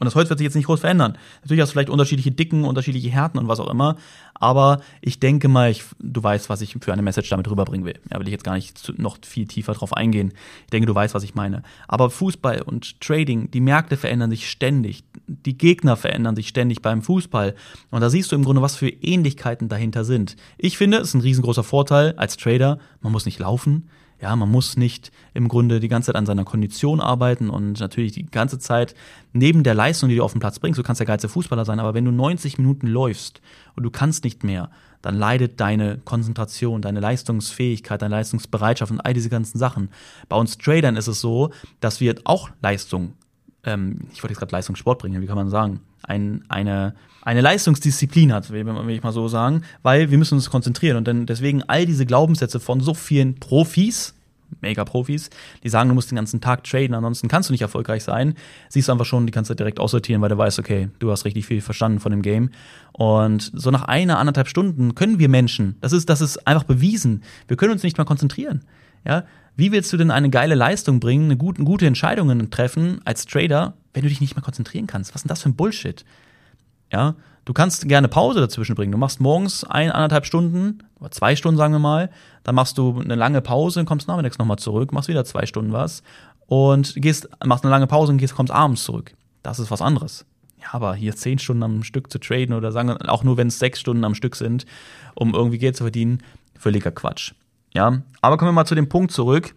Und 0.00 0.04
das 0.04 0.14
Holz 0.14 0.28
wird 0.28 0.38
sich 0.38 0.44
jetzt 0.44 0.54
nicht 0.54 0.66
groß 0.66 0.80
verändern. 0.80 1.18
Natürlich 1.42 1.60
hast 1.60 1.70
du 1.70 1.72
vielleicht 1.72 1.90
unterschiedliche 1.90 2.30
Dicken, 2.30 2.64
unterschiedliche 2.64 3.10
Härten 3.10 3.38
und 3.38 3.48
was 3.48 3.60
auch 3.60 3.68
immer. 3.68 3.96
Aber 4.34 4.80
ich 5.00 5.18
denke 5.18 5.48
mal, 5.48 5.70
ich, 5.70 5.82
du 5.98 6.22
weißt, 6.22 6.48
was 6.48 6.60
ich 6.60 6.76
für 6.80 6.92
eine 6.92 7.02
Message 7.02 7.28
damit 7.30 7.50
rüberbringen 7.50 7.84
will. 7.84 7.98
Ja, 8.10 8.18
will 8.18 8.28
ich 8.28 8.32
jetzt 8.32 8.44
gar 8.44 8.54
nicht 8.54 8.78
zu, 8.78 8.92
noch 8.96 9.18
viel 9.26 9.46
tiefer 9.46 9.72
drauf 9.72 9.92
eingehen. 9.92 10.32
Ich 10.64 10.70
denke, 10.70 10.86
du 10.86 10.94
weißt, 10.94 11.14
was 11.14 11.24
ich 11.24 11.34
meine. 11.34 11.62
Aber 11.88 12.10
Fußball 12.10 12.62
und 12.62 13.00
Trading, 13.00 13.50
die 13.50 13.60
Märkte 13.60 13.96
verändern 13.96 14.30
sich 14.30 14.48
ständig. 14.48 15.04
Die 15.26 15.58
Gegner 15.58 15.96
verändern 15.96 16.36
sich 16.36 16.48
ständig 16.48 16.80
beim 16.82 17.02
Fußball. 17.02 17.54
Und 17.90 18.00
da 18.00 18.10
siehst 18.10 18.30
du 18.30 18.36
im 18.36 18.44
Grunde, 18.44 18.62
was 18.62 18.76
für 18.76 18.88
Ähnlichkeiten 18.88 19.68
dahinter 19.68 20.04
sind. 20.04 20.36
Ich 20.56 20.78
finde, 20.78 20.98
es 20.98 21.08
ist 21.08 21.14
ein 21.14 21.20
riesengroßer 21.22 21.64
Vorteil 21.64 22.14
als 22.16 22.36
Trader. 22.36 22.78
Man 23.00 23.12
muss 23.12 23.26
nicht 23.26 23.40
laufen. 23.40 23.88
Ja, 24.20 24.34
man 24.34 24.50
muss 24.50 24.76
nicht 24.76 25.12
im 25.32 25.46
Grunde 25.46 25.78
die 25.78 25.88
ganze 25.88 26.06
Zeit 26.06 26.16
an 26.16 26.26
seiner 26.26 26.44
Kondition 26.44 27.00
arbeiten 27.00 27.50
und 27.50 27.78
natürlich 27.78 28.12
die 28.12 28.26
ganze 28.26 28.58
Zeit 28.58 28.94
neben 29.32 29.62
der 29.62 29.74
Leistung, 29.74 30.08
die 30.08 30.16
du 30.16 30.24
auf 30.24 30.32
den 30.32 30.40
Platz 30.40 30.58
bringst, 30.58 30.78
du 30.78 30.82
kannst 30.82 30.98
der 30.98 31.06
geilste 31.06 31.28
Fußballer 31.28 31.64
sein, 31.64 31.78
aber 31.78 31.94
wenn 31.94 32.04
du 32.04 32.10
90 32.10 32.58
Minuten 32.58 32.88
läufst 32.88 33.40
und 33.76 33.84
du 33.84 33.90
kannst 33.90 34.24
nicht 34.24 34.42
mehr, 34.42 34.70
dann 35.02 35.16
leidet 35.16 35.60
deine 35.60 35.98
Konzentration, 35.98 36.82
deine 36.82 36.98
Leistungsfähigkeit, 36.98 38.02
deine 38.02 38.16
Leistungsbereitschaft 38.16 38.90
und 38.90 39.00
all 39.00 39.14
diese 39.14 39.30
ganzen 39.30 39.58
Sachen. 39.58 39.90
Bei 40.28 40.36
uns 40.36 40.58
Tradern 40.58 40.96
ist 40.96 41.06
es 41.06 41.20
so, 41.20 41.50
dass 41.78 42.00
wir 42.00 42.16
auch 42.24 42.50
Leistung, 42.60 43.14
ähm, 43.64 44.00
ich 44.12 44.22
wollte 44.22 44.32
jetzt 44.32 44.38
gerade 44.38 44.52
Leistungssport 44.52 44.98
bringen, 44.98 45.20
wie 45.20 45.26
kann 45.26 45.36
man 45.36 45.50
sagen, 45.50 45.80
ein, 46.02 46.44
eine, 46.48 46.94
eine 47.22 47.40
Leistungsdisziplin 47.40 48.32
hat, 48.32 48.50
will, 48.50 48.66
ich 48.90 49.02
mal 49.02 49.12
so 49.12 49.28
sagen, 49.28 49.62
weil 49.82 50.10
wir 50.10 50.18
müssen 50.18 50.34
uns 50.34 50.50
konzentrieren 50.50 50.96
und 50.96 51.06
dann 51.08 51.26
deswegen 51.26 51.62
all 51.64 51.86
diese 51.86 52.06
Glaubenssätze 52.06 52.60
von 52.60 52.80
so 52.80 52.94
vielen 52.94 53.34
Profis, 53.36 54.14
Mega-Profis, 54.60 55.28
die 55.62 55.68
sagen, 55.68 55.88
du 55.88 55.94
musst 55.94 56.10
den 56.10 56.16
ganzen 56.16 56.40
Tag 56.40 56.64
traden, 56.64 56.94
ansonsten 56.94 57.28
kannst 57.28 57.48
du 57.48 57.52
nicht 57.52 57.62
erfolgreich 57.62 58.02
sein, 58.02 58.34
siehst 58.68 58.88
du 58.88 58.92
einfach 58.92 59.04
schon, 59.04 59.26
die 59.26 59.32
kannst 59.32 59.50
du 59.50 59.54
direkt 59.54 59.78
aussortieren, 59.78 60.22
weil 60.22 60.30
du 60.30 60.38
weißt, 60.38 60.58
okay, 60.58 60.88
du 60.98 61.10
hast 61.10 61.24
richtig 61.24 61.46
viel 61.46 61.60
verstanden 61.60 62.00
von 62.00 62.12
dem 62.12 62.22
Game. 62.22 62.50
Und 62.92 63.50
so 63.54 63.70
nach 63.70 63.82
einer, 63.82 64.18
anderthalb 64.18 64.48
Stunden 64.48 64.94
können 64.94 65.18
wir 65.18 65.28
Menschen, 65.28 65.76
das 65.80 65.92
ist, 65.92 66.08
das 66.08 66.20
ist 66.20 66.46
einfach 66.46 66.64
bewiesen, 66.64 67.22
wir 67.46 67.56
können 67.56 67.72
uns 67.72 67.82
nicht 67.82 67.98
mal 67.98 68.04
konzentrieren. 68.04 68.62
Ja, 69.06 69.24
wie 69.58 69.72
willst 69.72 69.92
du 69.92 69.96
denn 69.96 70.12
eine 70.12 70.30
geile 70.30 70.54
Leistung 70.54 71.00
bringen, 71.00 71.24
eine 71.24 71.36
gute, 71.36 71.64
gute 71.64 71.84
Entscheidungen 71.84 72.48
treffen 72.48 73.00
als 73.04 73.26
Trader, 73.26 73.74
wenn 73.92 74.04
du 74.04 74.08
dich 74.08 74.20
nicht 74.20 74.36
mehr 74.36 74.42
konzentrieren 74.44 74.86
kannst? 74.86 75.10
Was 75.10 75.16
ist 75.16 75.24
denn 75.24 75.30
das 75.30 75.42
für 75.42 75.48
ein 75.48 75.56
Bullshit? 75.56 76.04
Ja, 76.92 77.16
du 77.44 77.52
kannst 77.52 77.88
gerne 77.88 78.06
Pause 78.06 78.38
dazwischen 78.38 78.76
bringen. 78.76 78.92
Du 78.92 78.98
machst 78.98 79.20
morgens 79.20 79.64
ein, 79.64 79.90
anderthalb 79.90 80.26
Stunden 80.26 80.84
oder 81.00 81.10
zwei 81.10 81.34
Stunden, 81.34 81.58
sagen 81.58 81.74
wir 81.74 81.80
mal. 81.80 82.08
Dann 82.44 82.54
machst 82.54 82.78
du 82.78 83.00
eine 83.00 83.16
lange 83.16 83.40
Pause, 83.40 83.84
kommst 83.84 84.06
nachmittags 84.06 84.38
nochmal 84.38 84.58
zurück, 84.58 84.92
machst 84.92 85.08
wieder 85.08 85.24
zwei 85.24 85.44
Stunden 85.44 85.72
was 85.72 86.04
und 86.46 86.94
gehst, 86.94 87.28
machst 87.44 87.64
eine 87.64 87.72
lange 87.72 87.88
Pause 87.88 88.12
und 88.12 88.18
gehst, 88.18 88.36
kommst 88.36 88.52
abends 88.52 88.84
zurück. 88.84 89.12
Das 89.42 89.58
ist 89.58 89.72
was 89.72 89.82
anderes. 89.82 90.24
Ja, 90.60 90.68
aber 90.70 90.94
hier 90.94 91.16
zehn 91.16 91.40
Stunden 91.40 91.64
am 91.64 91.82
Stück 91.82 92.12
zu 92.12 92.20
traden 92.20 92.54
oder 92.54 92.70
sagen, 92.70 92.90
auch 93.08 93.24
nur 93.24 93.36
wenn 93.36 93.48
es 93.48 93.58
sechs 93.58 93.80
Stunden 93.80 94.04
am 94.04 94.14
Stück 94.14 94.36
sind, 94.36 94.66
um 95.16 95.34
irgendwie 95.34 95.58
Geld 95.58 95.76
zu 95.76 95.82
verdienen, 95.82 96.22
völliger 96.56 96.92
Quatsch. 96.92 97.32
Ja, 97.74 98.02
aber 98.20 98.36
kommen 98.36 98.48
wir 98.48 98.54
mal 98.54 98.64
zu 98.64 98.74
dem 98.74 98.88
Punkt 98.88 99.12
zurück. 99.12 99.54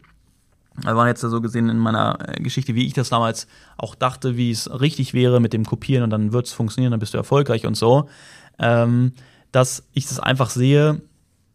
Wir 0.84 0.96
waren 0.96 1.08
jetzt 1.08 1.22
so 1.22 1.42
gesehen 1.42 1.70
in 1.70 1.78
meiner 1.78 2.18
äh, 2.28 2.42
Geschichte, 2.42 2.76
wie 2.76 2.86
ich 2.86 2.94
das 2.94 3.10
damals 3.10 3.48
auch 3.78 3.94
dachte, 3.96 4.38
wie 4.38 4.52
es 4.52 4.70
richtig 4.80 5.14
wäre 5.14 5.40
mit 5.40 5.54
dem 5.54 5.66
Kopieren 5.66 6.04
und 6.04 6.10
dann 6.10 6.32
wird 6.32 6.48
es 6.48 6.54
funktionieren, 6.54 6.92
dann 6.92 7.00
bist 7.00 7.14
du 7.14 7.18
erfolgreich 7.18 7.66
und 7.66 7.76
so. 7.76 8.10
Ähm, 8.58 9.14
dass 9.52 9.86
ich 9.94 10.08
das 10.08 10.20
einfach 10.20 10.50
sehe 10.50 11.02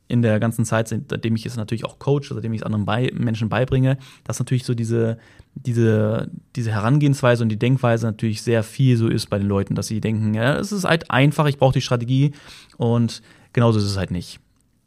in 0.09 0.23
der 0.23 0.39
ganzen 0.39 0.65
Zeit, 0.65 0.89
seitdem 0.89 1.35
ich 1.35 1.47
es 1.47 1.57
natürlich 1.57 1.85
auch 1.85 1.99
coach, 1.99 2.29
seitdem 2.29 2.53
ich 2.53 2.61
es 2.61 2.67
anderen 2.67 2.85
bei, 2.85 3.11
Menschen 3.15 3.49
beibringe, 3.49 3.99
dass 4.25 4.39
natürlich 4.39 4.65
so 4.65 4.75
diese, 4.75 5.19
diese, 5.55 6.31
diese 6.55 6.71
Herangehensweise 6.71 7.43
und 7.43 7.49
die 7.49 7.59
Denkweise 7.59 8.07
natürlich 8.07 8.43
sehr 8.43 8.63
viel 8.63 8.97
so 8.97 9.09
ist 9.09 9.31
bei 9.31 9.39
den 9.39 9.49
Leuten, 9.49 9.75
dass 9.75 9.89
sie 9.89 10.01
denken, 10.01 10.35
ja, 10.35 10.57
es 10.59 10.73
ist 10.73 10.85
halt 10.85 11.11
einfach, 11.11 11.47
ich 11.47 11.59
brauche 11.59 11.73
die 11.73 11.81
Strategie 11.81 12.33
und 12.77 13.23
genauso 13.53 13.79
ist 13.79 13.87
es 13.87 13.97
halt 13.97 14.11
nicht. 14.11 14.39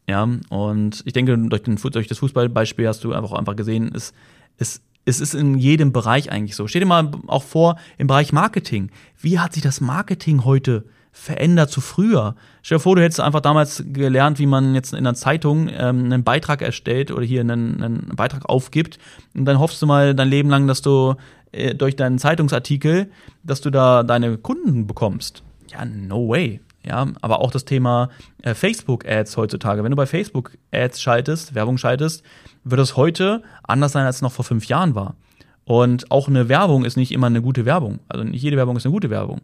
Ja, 0.09 0.27
und 0.49 1.03
ich 1.05 1.13
denke, 1.13 1.37
durch, 1.37 1.61
den, 1.61 1.75
durch 1.75 2.07
das 2.07 2.17
Fußballbeispiel 2.17 2.87
hast 2.87 3.03
du 3.03 3.13
einfach, 3.13 3.31
einfach 3.33 3.55
gesehen, 3.55 3.91
es, 3.93 4.11
es, 4.57 4.81
es 5.05 5.21
ist 5.21 5.35
in 5.35 5.59
jedem 5.59 5.93
Bereich 5.93 6.31
eigentlich 6.31 6.55
so. 6.55 6.65
Stell 6.65 6.79
dir 6.79 6.87
mal 6.87 7.11
auch 7.27 7.43
vor, 7.43 7.75
im 7.99 8.07
Bereich 8.07 8.33
Marketing. 8.33 8.89
Wie 9.21 9.37
hat 9.37 9.53
sich 9.53 9.61
das 9.61 9.81
Marketing 9.81 10.45
heute 10.45 10.85
verändert 11.11 11.69
zu 11.69 11.79
früher? 11.79 12.35
Stell 12.63 12.79
dir 12.79 12.81
vor, 12.81 12.95
du 12.95 13.03
hättest 13.03 13.19
einfach 13.19 13.41
damals 13.41 13.83
gelernt, 13.85 14.39
wie 14.39 14.47
man 14.47 14.73
jetzt 14.73 14.93
in 14.93 14.97
einer 14.97 15.13
Zeitung 15.13 15.69
ähm, 15.69 16.05
einen 16.05 16.23
Beitrag 16.23 16.63
erstellt 16.63 17.11
oder 17.11 17.23
hier 17.23 17.41
einen, 17.41 17.83
einen 17.83 18.15
Beitrag 18.15 18.49
aufgibt. 18.49 18.97
Und 19.35 19.45
dann 19.45 19.59
hoffst 19.59 19.79
du 19.79 19.85
mal 19.85 20.15
dein 20.15 20.29
Leben 20.29 20.49
lang, 20.49 20.65
dass 20.65 20.81
du 20.81 21.17
äh, 21.51 21.75
durch 21.75 21.95
deinen 21.95 22.17
Zeitungsartikel, 22.17 23.11
dass 23.43 23.61
du 23.61 23.69
da 23.69 24.01
deine 24.01 24.39
Kunden 24.39 24.87
bekommst. 24.87 25.43
Ja, 25.71 25.85
no 25.85 26.29
way. 26.29 26.61
Ja, 26.85 27.07
aber 27.21 27.41
auch 27.41 27.51
das 27.51 27.65
Thema 27.65 28.09
äh, 28.41 28.53
Facebook-Ads 28.53 29.35
heutzutage. 29.37 29.83
Wenn 29.83 29.91
du 29.91 29.97
bei 29.97 30.05
Facebook-Ads 30.05 31.01
schaltest, 31.01 31.53
Werbung 31.53 31.77
schaltest, 31.77 32.23
wird 32.63 32.79
es 32.79 32.95
heute 32.95 33.43
anders 33.63 33.91
sein, 33.91 34.05
als 34.05 34.17
es 34.17 34.21
noch 34.21 34.31
vor 34.31 34.45
fünf 34.45 34.65
Jahren 34.65 34.95
war. 34.95 35.15
Und 35.65 36.09
auch 36.09 36.27
eine 36.27 36.49
Werbung 36.49 36.85
ist 36.85 36.97
nicht 36.97 37.11
immer 37.11 37.27
eine 37.27 37.41
gute 37.41 37.65
Werbung. 37.65 37.99
Also 38.07 38.23
nicht 38.23 38.41
jede 38.41 38.57
Werbung 38.57 38.77
ist 38.77 38.85
eine 38.85 38.93
gute 38.93 39.09
Werbung. 39.09 39.41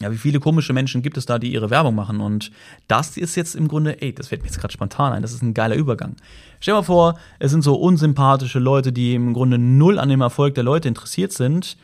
Ja, 0.00 0.12
wie 0.12 0.18
viele 0.18 0.40
komische 0.40 0.74
Menschen 0.74 1.00
gibt 1.00 1.16
es 1.16 1.24
da, 1.24 1.38
die 1.38 1.52
ihre 1.52 1.70
Werbung 1.70 1.94
machen? 1.94 2.20
Und 2.20 2.52
das 2.86 3.16
ist 3.16 3.34
jetzt 3.34 3.56
im 3.56 3.66
Grunde, 3.66 4.02
ey, 4.02 4.14
das 4.14 4.28
fällt 4.28 4.42
mir 4.42 4.48
jetzt 4.48 4.60
gerade 4.60 4.72
spontan 4.72 5.14
ein, 5.14 5.22
das 5.22 5.32
ist 5.32 5.42
ein 5.42 5.54
geiler 5.54 5.74
Übergang. 5.74 6.16
Stell 6.60 6.74
dir 6.74 6.80
mal 6.80 6.84
vor, 6.84 7.18
es 7.38 7.50
sind 7.50 7.62
so 7.62 7.76
unsympathische 7.76 8.58
Leute, 8.58 8.92
die 8.92 9.14
im 9.14 9.32
Grunde 9.32 9.56
null 9.58 9.98
an 9.98 10.10
dem 10.10 10.20
Erfolg 10.20 10.54
der 10.54 10.64
Leute 10.64 10.86
interessiert 10.86 11.32
sind, 11.32 11.78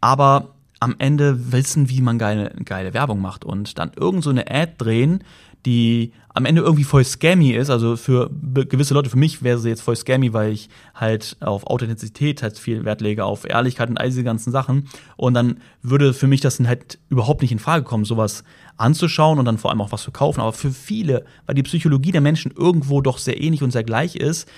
aber 0.00 0.54
am 0.80 0.94
Ende 0.98 1.52
wissen, 1.52 1.88
wie 1.88 2.00
man 2.00 2.18
geile, 2.18 2.54
geile 2.64 2.94
Werbung 2.94 3.20
macht 3.20 3.44
und 3.44 3.78
dann 3.78 3.92
irgend 3.96 4.22
so 4.22 4.30
eine 4.30 4.50
Ad 4.50 4.74
drehen, 4.78 5.24
die 5.66 6.12
am 6.28 6.44
Ende 6.44 6.62
irgendwie 6.62 6.84
voll 6.84 7.04
scammy 7.04 7.50
ist. 7.50 7.68
Also 7.68 7.96
für 7.96 8.30
gewisse 8.30 8.94
Leute, 8.94 9.10
für 9.10 9.18
mich 9.18 9.42
wäre 9.42 9.58
sie 9.58 9.68
jetzt 9.68 9.82
voll 9.82 9.96
scammy, 9.96 10.32
weil 10.32 10.52
ich 10.52 10.68
halt 10.94 11.36
auf 11.40 11.66
Authentizität 11.66 12.42
halt 12.42 12.56
viel 12.58 12.84
Wert 12.84 13.00
lege, 13.00 13.24
auf 13.24 13.44
Ehrlichkeit 13.44 13.90
und 13.90 13.98
all 13.98 14.06
diese 14.06 14.22
ganzen 14.22 14.52
Sachen. 14.52 14.88
Und 15.16 15.34
dann 15.34 15.58
würde 15.82 16.14
für 16.14 16.28
mich 16.28 16.40
das 16.40 16.60
halt 16.60 16.98
überhaupt 17.08 17.42
nicht 17.42 17.50
in 17.50 17.58
Frage 17.58 17.84
kommen, 17.84 18.04
sowas 18.04 18.44
anzuschauen 18.76 19.40
und 19.40 19.46
dann 19.46 19.58
vor 19.58 19.70
allem 19.70 19.80
auch 19.80 19.90
was 19.90 20.02
zu 20.02 20.12
kaufen. 20.12 20.40
Aber 20.40 20.52
für 20.52 20.70
viele, 20.70 21.24
weil 21.46 21.56
die 21.56 21.64
Psychologie 21.64 22.12
der 22.12 22.20
Menschen 22.20 22.52
irgendwo 22.56 23.00
doch 23.00 23.18
sehr 23.18 23.40
ähnlich 23.40 23.62
und 23.62 23.72
sehr 23.72 23.84
gleich 23.84 24.14
ist, 24.14 24.48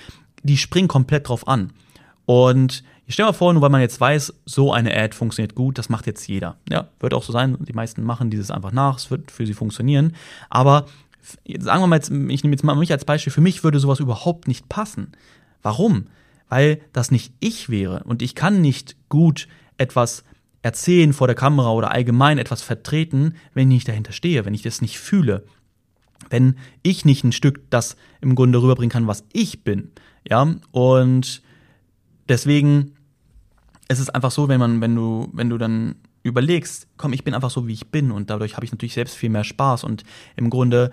die 0.42 0.58
springen 0.58 0.88
komplett 0.88 1.28
drauf 1.28 1.48
an. 1.48 1.72
Und 2.26 2.84
ich 3.10 3.14
stelle 3.14 3.26
mal 3.26 3.32
vor, 3.32 3.52
nur 3.52 3.60
weil 3.60 3.70
man 3.70 3.80
jetzt 3.80 4.00
weiß, 4.00 4.34
so 4.46 4.72
eine 4.72 4.96
Ad 4.96 5.16
funktioniert 5.16 5.56
gut, 5.56 5.78
das 5.78 5.88
macht 5.88 6.06
jetzt 6.06 6.28
jeder. 6.28 6.58
Ja, 6.70 6.90
wird 7.00 7.12
auch 7.12 7.24
so 7.24 7.32
sein. 7.32 7.56
Die 7.58 7.72
meisten 7.72 8.04
machen 8.04 8.30
dieses 8.30 8.52
einfach 8.52 8.70
nach, 8.70 8.98
es 8.98 9.10
wird 9.10 9.32
für 9.32 9.44
sie 9.44 9.52
funktionieren. 9.52 10.14
Aber 10.48 10.86
sagen 11.58 11.82
wir 11.82 11.88
mal, 11.88 11.96
jetzt, 11.96 12.10
ich 12.10 12.44
nehme 12.44 12.54
jetzt 12.54 12.62
mal 12.62 12.76
mich 12.76 12.92
als 12.92 13.04
Beispiel, 13.04 13.32
für 13.32 13.40
mich 13.40 13.64
würde 13.64 13.80
sowas 13.80 13.98
überhaupt 13.98 14.46
nicht 14.46 14.68
passen. 14.68 15.10
Warum? 15.60 16.06
Weil 16.48 16.82
das 16.92 17.10
nicht 17.10 17.34
ich 17.40 17.68
wäre 17.68 18.04
und 18.04 18.22
ich 18.22 18.36
kann 18.36 18.60
nicht 18.60 18.94
gut 19.08 19.48
etwas 19.76 20.22
erzählen 20.62 21.12
vor 21.12 21.26
der 21.26 21.34
Kamera 21.34 21.72
oder 21.72 21.90
allgemein 21.90 22.38
etwas 22.38 22.62
vertreten, 22.62 23.34
wenn 23.54 23.72
ich 23.72 23.78
nicht 23.78 23.88
dahinter 23.88 24.12
stehe, 24.12 24.44
wenn 24.44 24.54
ich 24.54 24.62
das 24.62 24.82
nicht 24.82 25.00
fühle. 25.00 25.44
Wenn 26.28 26.58
ich 26.84 27.04
nicht 27.04 27.24
ein 27.24 27.32
Stück 27.32 27.68
das 27.70 27.96
im 28.20 28.36
Grunde 28.36 28.62
rüberbringen 28.62 28.92
kann, 28.92 29.08
was 29.08 29.24
ich 29.32 29.64
bin. 29.64 29.90
Ja, 30.28 30.54
und 30.70 31.42
deswegen 32.28 32.92
es 33.90 33.98
ist 33.98 34.14
einfach 34.14 34.30
so, 34.30 34.46
wenn 34.48 34.60
man, 34.60 34.80
wenn 34.80 34.94
du, 34.94 35.28
wenn 35.32 35.50
du 35.50 35.58
dann 35.58 35.96
überlegst, 36.22 36.86
komm, 36.96 37.12
ich 37.12 37.24
bin 37.24 37.34
einfach 37.34 37.50
so, 37.50 37.66
wie 37.66 37.72
ich 37.72 37.88
bin 37.88 38.12
und 38.12 38.30
dadurch 38.30 38.54
habe 38.54 38.64
ich 38.64 38.70
natürlich 38.70 38.94
selbst 38.94 39.16
viel 39.16 39.30
mehr 39.30 39.42
Spaß 39.42 39.82
und 39.82 40.04
im 40.36 40.48
Grunde 40.48 40.92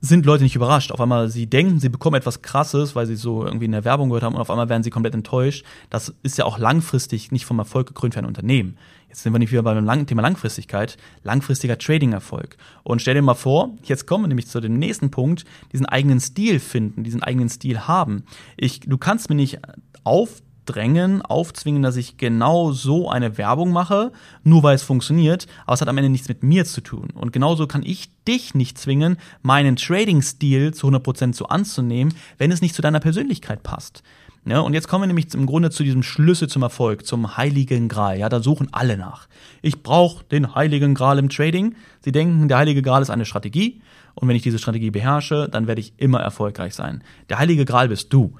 sind 0.00 0.24
Leute 0.26 0.44
nicht 0.44 0.54
überrascht. 0.54 0.92
Auf 0.92 1.00
einmal 1.00 1.28
sie 1.28 1.48
denken, 1.48 1.80
sie 1.80 1.88
bekommen 1.88 2.14
etwas 2.14 2.42
Krasses, 2.42 2.94
weil 2.94 3.06
sie 3.06 3.16
so 3.16 3.44
irgendwie 3.44 3.64
in 3.64 3.72
der 3.72 3.84
Werbung 3.84 4.10
gehört 4.10 4.22
haben 4.22 4.36
und 4.36 4.40
auf 4.40 4.50
einmal 4.50 4.68
werden 4.68 4.84
sie 4.84 4.90
komplett 4.90 5.14
enttäuscht. 5.14 5.64
Das 5.90 6.14
ist 6.22 6.38
ja 6.38 6.44
auch 6.44 6.58
langfristig 6.58 7.32
nicht 7.32 7.46
vom 7.46 7.58
Erfolg 7.58 7.88
gekrönt 7.88 8.14
für 8.14 8.20
ein 8.20 8.26
Unternehmen. 8.26 8.78
Jetzt 9.08 9.24
sind 9.24 9.32
wir 9.32 9.40
nicht 9.40 9.50
wieder 9.50 9.64
beim 9.64 10.06
Thema 10.06 10.22
Langfristigkeit, 10.22 10.98
langfristiger 11.24 11.78
Trading-Erfolg. 11.78 12.58
Und 12.84 13.02
stell 13.02 13.14
dir 13.14 13.22
mal 13.22 13.34
vor, 13.34 13.74
jetzt 13.82 14.06
kommen 14.06 14.22
wir 14.22 14.28
nämlich 14.28 14.46
zu 14.46 14.60
dem 14.60 14.78
nächsten 14.78 15.10
Punkt, 15.10 15.46
diesen 15.72 15.86
eigenen 15.86 16.20
Stil 16.20 16.60
finden, 16.60 17.02
diesen 17.02 17.24
eigenen 17.24 17.48
Stil 17.48 17.80
haben. 17.88 18.22
Ich, 18.56 18.80
du 18.80 18.98
kannst 18.98 19.30
mir 19.30 19.36
nicht 19.36 19.58
auf 20.04 20.42
drängen, 20.66 21.22
aufzwingen, 21.22 21.82
dass 21.82 21.96
ich 21.96 22.16
genau 22.16 22.72
so 22.72 23.08
eine 23.08 23.38
Werbung 23.38 23.72
mache, 23.72 24.12
nur 24.44 24.62
weil 24.62 24.74
es 24.74 24.82
funktioniert, 24.82 25.46
aber 25.64 25.74
es 25.74 25.80
hat 25.80 25.88
am 25.88 25.96
Ende 25.96 26.10
nichts 26.10 26.28
mit 26.28 26.42
mir 26.42 26.64
zu 26.64 26.80
tun. 26.80 27.08
Und 27.14 27.32
genauso 27.32 27.66
kann 27.66 27.82
ich 27.82 28.10
dich 28.28 28.54
nicht 28.54 28.78
zwingen, 28.78 29.16
meinen 29.42 29.76
Trading-Stil 29.76 30.74
zu 30.74 30.88
100% 30.88 31.34
so 31.34 31.46
anzunehmen, 31.46 32.14
wenn 32.38 32.52
es 32.52 32.60
nicht 32.60 32.74
zu 32.74 32.82
deiner 32.82 33.00
Persönlichkeit 33.00 33.62
passt. 33.62 34.02
Ja, 34.48 34.60
und 34.60 34.74
jetzt 34.74 34.86
kommen 34.86 35.02
wir 35.02 35.08
nämlich 35.08 35.34
im 35.34 35.44
Grunde 35.46 35.70
zu 35.70 35.82
diesem 35.82 36.04
Schlüssel 36.04 36.48
zum 36.48 36.62
Erfolg, 36.62 37.04
zum 37.04 37.36
heiligen 37.36 37.88
Gral. 37.88 38.16
Ja, 38.16 38.28
da 38.28 38.40
suchen 38.40 38.68
alle 38.70 38.96
nach. 38.96 39.26
Ich 39.60 39.82
brauche 39.82 40.24
den 40.24 40.54
heiligen 40.54 40.94
Gral 40.94 41.18
im 41.18 41.28
Trading. 41.28 41.74
Sie 42.00 42.12
denken, 42.12 42.46
der 42.46 42.58
heilige 42.58 42.80
Gral 42.80 43.02
ist 43.02 43.10
eine 43.10 43.24
Strategie. 43.24 43.80
Und 44.14 44.28
wenn 44.28 44.36
ich 44.36 44.42
diese 44.42 44.60
Strategie 44.60 44.90
beherrsche, 44.90 45.48
dann 45.50 45.66
werde 45.66 45.80
ich 45.80 45.94
immer 45.96 46.20
erfolgreich 46.20 46.74
sein. 46.74 47.02
Der 47.28 47.40
heilige 47.40 47.64
Gral 47.64 47.88
bist 47.88 48.12
du. 48.12 48.36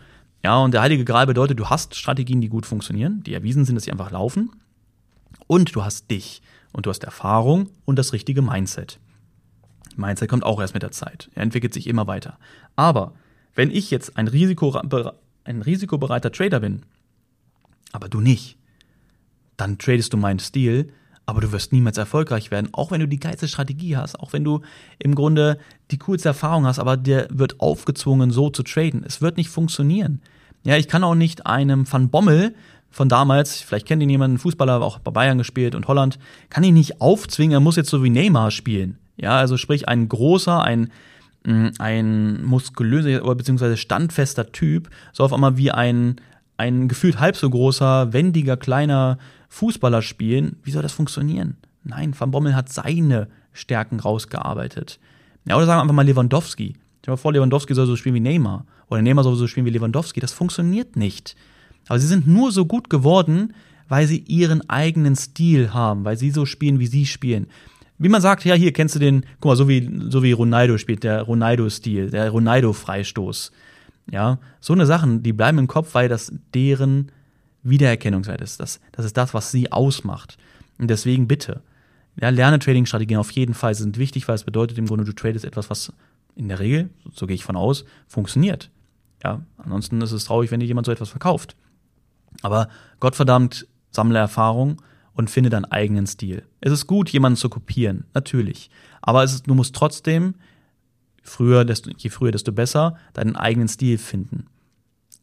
Ja, 0.47 0.59
und 0.59 0.73
der 0.73 0.81
heilige 0.81 1.05
Gral 1.05 1.27
bedeutet, 1.27 1.59
du 1.59 1.71
hast 1.71 1.97
Strategien, 1.97 2.41
die 2.41 2.49
gut 2.49 2.67
funktionieren, 2.67 3.21
die 3.25 3.35
erwiesen 3.35 3.65
sind, 3.65 3.75
dass 3.75 3.83
sie 3.83 3.91
einfach 3.91 4.13
laufen. 4.13 4.53
Und 5.49 5.75
du 5.75 5.83
hast 5.83 6.09
dich. 6.09 6.41
Und 6.73 6.87
du 6.87 6.91
hast 6.91 7.03
Erfahrung 7.03 7.71
und 7.85 7.99
das 7.99 8.13
richtige 8.13 8.43
Mindset. 8.43 9.01
Mindset 9.97 10.29
kommt 10.29 10.45
auch 10.45 10.61
erst 10.61 10.73
mit 10.73 10.85
der 10.85 10.93
Zeit. 10.93 11.33
Er 11.35 11.43
entwickelt 11.43 11.75
sich 11.75 11.89
immer 11.89 12.07
weiter. 12.07 12.39
Aber 12.77 13.15
wenn 13.57 13.73
ich 13.73 13.91
jetzt 13.91 14.17
ein 14.17 14.29
Risiko 14.29 14.81
ein 15.43 15.63
risikobereiter 15.63 16.31
Trader 16.31 16.61
bin, 16.61 16.83
aber 17.91 18.09
du 18.09 18.21
nicht, 18.21 18.57
dann 19.57 19.79
tradest 19.79 20.13
du 20.13 20.17
meinen 20.17 20.39
Stil, 20.39 20.93
aber 21.25 21.41
du 21.41 21.51
wirst 21.51 21.73
niemals 21.73 21.99
erfolgreich 21.99 22.53
werden, 22.53 22.73
auch 22.73 22.93
wenn 22.93 23.01
du 23.01 23.09
die 23.09 23.19
geilste 23.19 23.49
Strategie 23.49 23.97
hast, 23.97 24.21
auch 24.21 24.33
wenn 24.33 24.45
du 24.45 24.61
im 25.01 25.17
Grunde 25.17 25.59
die 25.91 25.99
coolste 25.99 26.29
Erfahrung 26.29 26.67
hast, 26.67 26.79
aber 26.79 26.97
dir 26.97 27.27
wird 27.33 27.59
aufgezwungen, 27.59 28.31
so 28.31 28.49
zu 28.49 28.63
traden. 28.63 29.03
Es 29.05 29.21
wird 29.21 29.39
nicht 29.39 29.51
funktionieren. 29.51 30.23
Ja, 30.67 30.77
ich 30.77 30.89
kann 30.89 31.05
auch 31.05 31.15
nicht 31.15 31.47
einem 31.47 31.91
Van 31.91 32.11
Bommel 32.11 32.55
von 32.91 33.09
damals, 33.09 33.61
vielleicht 33.61 33.87
kennt 33.87 34.03
ihn 34.03 34.11
jemand, 34.11 34.41
Fußballer, 34.41 34.83
auch 34.83 34.99
bei 34.99 35.13
Bayern 35.13 35.39
gespielt 35.39 35.77
und 35.77 35.87
Holland, 35.87 36.19
kann 36.51 36.65
ihn 36.65 36.75
nicht 36.75 37.01
aufzwingen, 37.01 37.53
er 37.53 37.61
muss 37.61 37.77
jetzt 37.77 37.89
so 37.91 38.03
wie 38.03 38.11
Neymar 38.11 38.51
spielen. 38.51 38.99
Ja, 39.17 39.37
also 39.37 39.57
sprich 39.57 39.89
ein 39.89 40.09
großer, 40.09 40.63
ein 40.63 40.91
ein 41.79 42.45
muskulöser 42.45 43.25
oder 43.25 43.37
beziehungsweise 43.37 43.77
standfester 43.77 44.51
Typ 44.51 44.91
so 45.13 45.23
auf 45.23 45.33
einmal 45.33 45.57
wie 45.57 45.71
ein, 45.71 46.17
ein 46.57 46.89
gefühlt 46.89 47.21
halb 47.21 47.37
so 47.37 47.49
großer, 47.49 48.13
wendiger, 48.13 48.57
kleiner 48.57 49.19
Fußballer 49.49 50.03
spielen. 50.03 50.57
Wie 50.65 50.73
soll 50.73 50.83
das 50.83 50.93
funktionieren? 50.93 51.57
Nein, 51.85 52.19
Van 52.19 52.33
Bommel 52.33 52.57
hat 52.57 52.73
seine 52.73 53.29
Stärken 53.53 54.01
rausgearbeitet. 54.01 54.99
Ja, 55.45 55.55
oder 55.55 55.67
sagen 55.67 55.79
wir 55.79 55.83
einfach 55.83 55.95
mal 55.95 56.05
Lewandowski. 56.05 56.73
Stell 56.73 57.03
dir 57.03 57.11
mal 57.13 57.17
vor, 57.17 57.33
Lewandowski 57.33 57.75
soll 57.75 57.87
so 57.87 57.95
spielen 57.95 58.17
wie 58.17 58.21
Neymar. 58.21 58.65
Oder 58.89 59.03
Neymar 59.03 59.25
soll 59.25 59.37
so 59.37 59.47
spielen 59.47 59.67
wie 59.67 59.71
Lewandowski. 59.71 60.21
Das 60.21 60.33
funktioniert 60.33 60.97
nicht. 60.97 61.37
Aber 61.89 61.99
sie 61.99 62.07
sind 62.07 62.27
nur 62.27 62.53
so 62.53 62.67
gut 62.67 62.91
geworden, 62.91 63.55
weil 63.89 64.07
sie 64.07 64.19
ihren 64.19 64.69
eigenen 64.69 65.17
Stil 65.17 65.73
haben, 65.73 66.05
weil 66.05 66.17
sie 66.17 66.31
so 66.31 66.47
spielen, 66.47 66.81
wie 66.81 66.87
sie 66.87 67.07
spielen 67.07 67.47
wie 67.99 68.09
man 68.09 68.21
sagt, 68.21 68.45
ja, 68.45 68.55
hier 68.55 68.73
kennst 68.73 68.95
du 68.95 68.99
den, 68.99 69.25
guck 69.41 69.51
mal, 69.51 69.57
so 69.57 69.69
wie, 69.69 69.91
so 70.11 70.23
wie 70.23 70.33
Ronaldo 70.33 70.79
spielt, 70.79 71.03
der 71.03 71.23
Ronaldo-Stil, 71.23 72.11
der 72.11 72.31
Ronaldo-Freistoß. 72.31 73.53
Ja, 74.13 74.39
so 74.61 74.73
eine 74.73 74.87
Sachen, 74.87 75.23
die 75.23 75.33
bleiben 75.33 75.59
im 75.59 75.67
Kopf, 75.67 75.95
weil 75.95 76.09
das 76.09 76.33
deren 76.55 77.11
Wiedererkennungswert 77.63 78.41
ist. 78.41 78.61
Das, 78.61 78.81
das 78.93 79.07
ist 79.07 79.17
das, 79.17 79.35
was 79.35 79.51
sie 79.51 79.73
ausmacht. 79.73 80.37
Und 80.79 80.89
deswegen 80.89 81.27
bitte, 81.27 81.63
ja, 82.21 82.29
lerne 82.29 82.59
Trading-Strategien 82.59 83.19
auf 83.19 83.31
jeden 83.33 83.55
Fall 83.55 83.75
sind 83.75 83.99
wichtig, 83.99 84.29
weil 84.29 84.37
es 84.37 84.45
bedeutet 84.45 84.79
im 84.79 84.87
Grunde, 84.87 85.05
du 85.05 85.13
tradest 85.13 85.45
etwas, 85.45 85.71
was 85.71 85.93
in 86.37 86.49
der 86.49 86.61
Regel, 86.61 86.91
so 87.15 87.27
gehe 87.27 87.35
ich 87.35 87.45
von 87.45 87.57
aus, 87.57 87.85
funktioniert. 88.07 88.71
Ja, 89.25 89.43
ansonsten 89.57 90.01
ist 90.01 90.13
es 90.13 90.25
traurig, 90.25 90.51
wenn 90.51 90.61
dir 90.61 90.67
jemand 90.67 90.87
so 90.87 90.93
etwas 90.93 91.09
verkauft. 91.09 91.57
Aber 92.43 92.69
Gottverdammt, 93.01 93.67
sammle 93.91 94.19
Erfahrung, 94.19 94.83
und 95.17 95.31
finde 95.31 95.51
deinen 95.51 95.65
eigenen 95.65 96.07
Stil. 96.07 96.45
Es 96.61 96.73
ist 96.73 96.87
gut, 96.87 97.09
jemanden 97.09 97.37
zu 97.37 97.49
kopieren, 97.49 98.05
natürlich. 98.15 98.71
Aber 99.01 99.25
es 99.25 99.33
ist, 99.33 99.47
du 99.47 99.55
musst 99.55 99.75
trotzdem, 99.75 100.35
früher, 101.23 101.65
desto, 101.65 101.91
je 101.97 102.11
früher, 102.11 102.33
desto 102.33 102.53
besser, 102.53 102.97
deinen 103.15 103.35
eigenen 103.35 103.69
Stil 103.69 103.99
finden. 103.99 104.47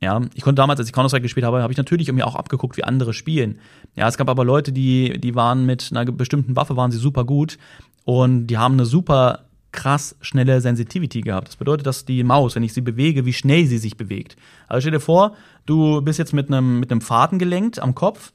Ja, 0.02 0.20
ich 0.34 0.44
konnte 0.44 0.62
damals, 0.62 0.80
als 0.80 0.90
ich 0.90 0.94
Counter-Strike 0.94 1.22
gespielt 1.22 1.46
habe, 1.46 1.62
habe 1.62 1.72
ich 1.72 1.78
natürlich 1.78 2.12
mir 2.12 2.28
auch 2.28 2.36
abgeguckt, 2.36 2.76
wie 2.76 2.84
andere 2.84 3.14
spielen. 3.14 3.60
Ja, 3.96 4.08
es 4.08 4.18
gab 4.18 4.30
aber 4.30 4.44
Leute, 4.44 4.74
die, 4.74 5.20
die 5.22 5.36
waren 5.36 5.66
mit 5.66 5.92
einer 5.92 6.12
bestimmten 6.12 6.56
Waffe, 6.56 6.76
waren 6.76 6.92
sie 6.92 6.98
super 6.98 7.24
gut 7.24 7.58
und 8.04 8.48
die 8.48 8.58
haben 8.58 8.74
eine 8.74 8.86
super 8.86 9.46
krass 9.74 10.16
schnelle 10.22 10.62
Sensitivity 10.62 11.22
gehabt. 11.22 11.50
Das 11.50 11.56
bedeutet, 11.58 11.86
dass 11.86 12.06
die 12.06 12.24
Maus, 12.24 12.56
wenn 12.56 12.64
ich 12.64 12.74
sie 12.74 12.82
bewege, 12.82 13.26
wie 13.26 13.34
schnell 13.34 13.66
sie 13.66 13.78
sich 13.78 13.98
bewegt. 13.98 14.38
Also 14.68 14.82
stell 14.82 14.94
dir 14.94 15.00
vor, 15.02 15.36
du 15.66 16.02
bist 16.02 16.20
jetzt 16.20 16.34
mit 16.34 16.48
einem, 16.48 16.80
mit 16.80 16.92
einem 16.92 17.02
Faden 17.02 17.40
gelenkt 17.40 17.80
am 17.80 17.94
Kopf 17.94 18.32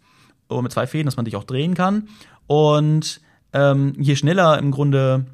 oder 0.49 0.63
mit 0.63 0.73
zwei 0.73 0.87
Fäden, 0.87 1.07
dass 1.07 1.17
man 1.17 1.25
dich 1.25 1.37
auch 1.37 1.45
drehen 1.45 1.75
kann. 1.75 2.09
Und 2.47 3.21
ähm, 3.55 3.95
je 3.97 4.17
schneller 4.17 4.59
im 4.59 4.71
Grunde 4.71 5.27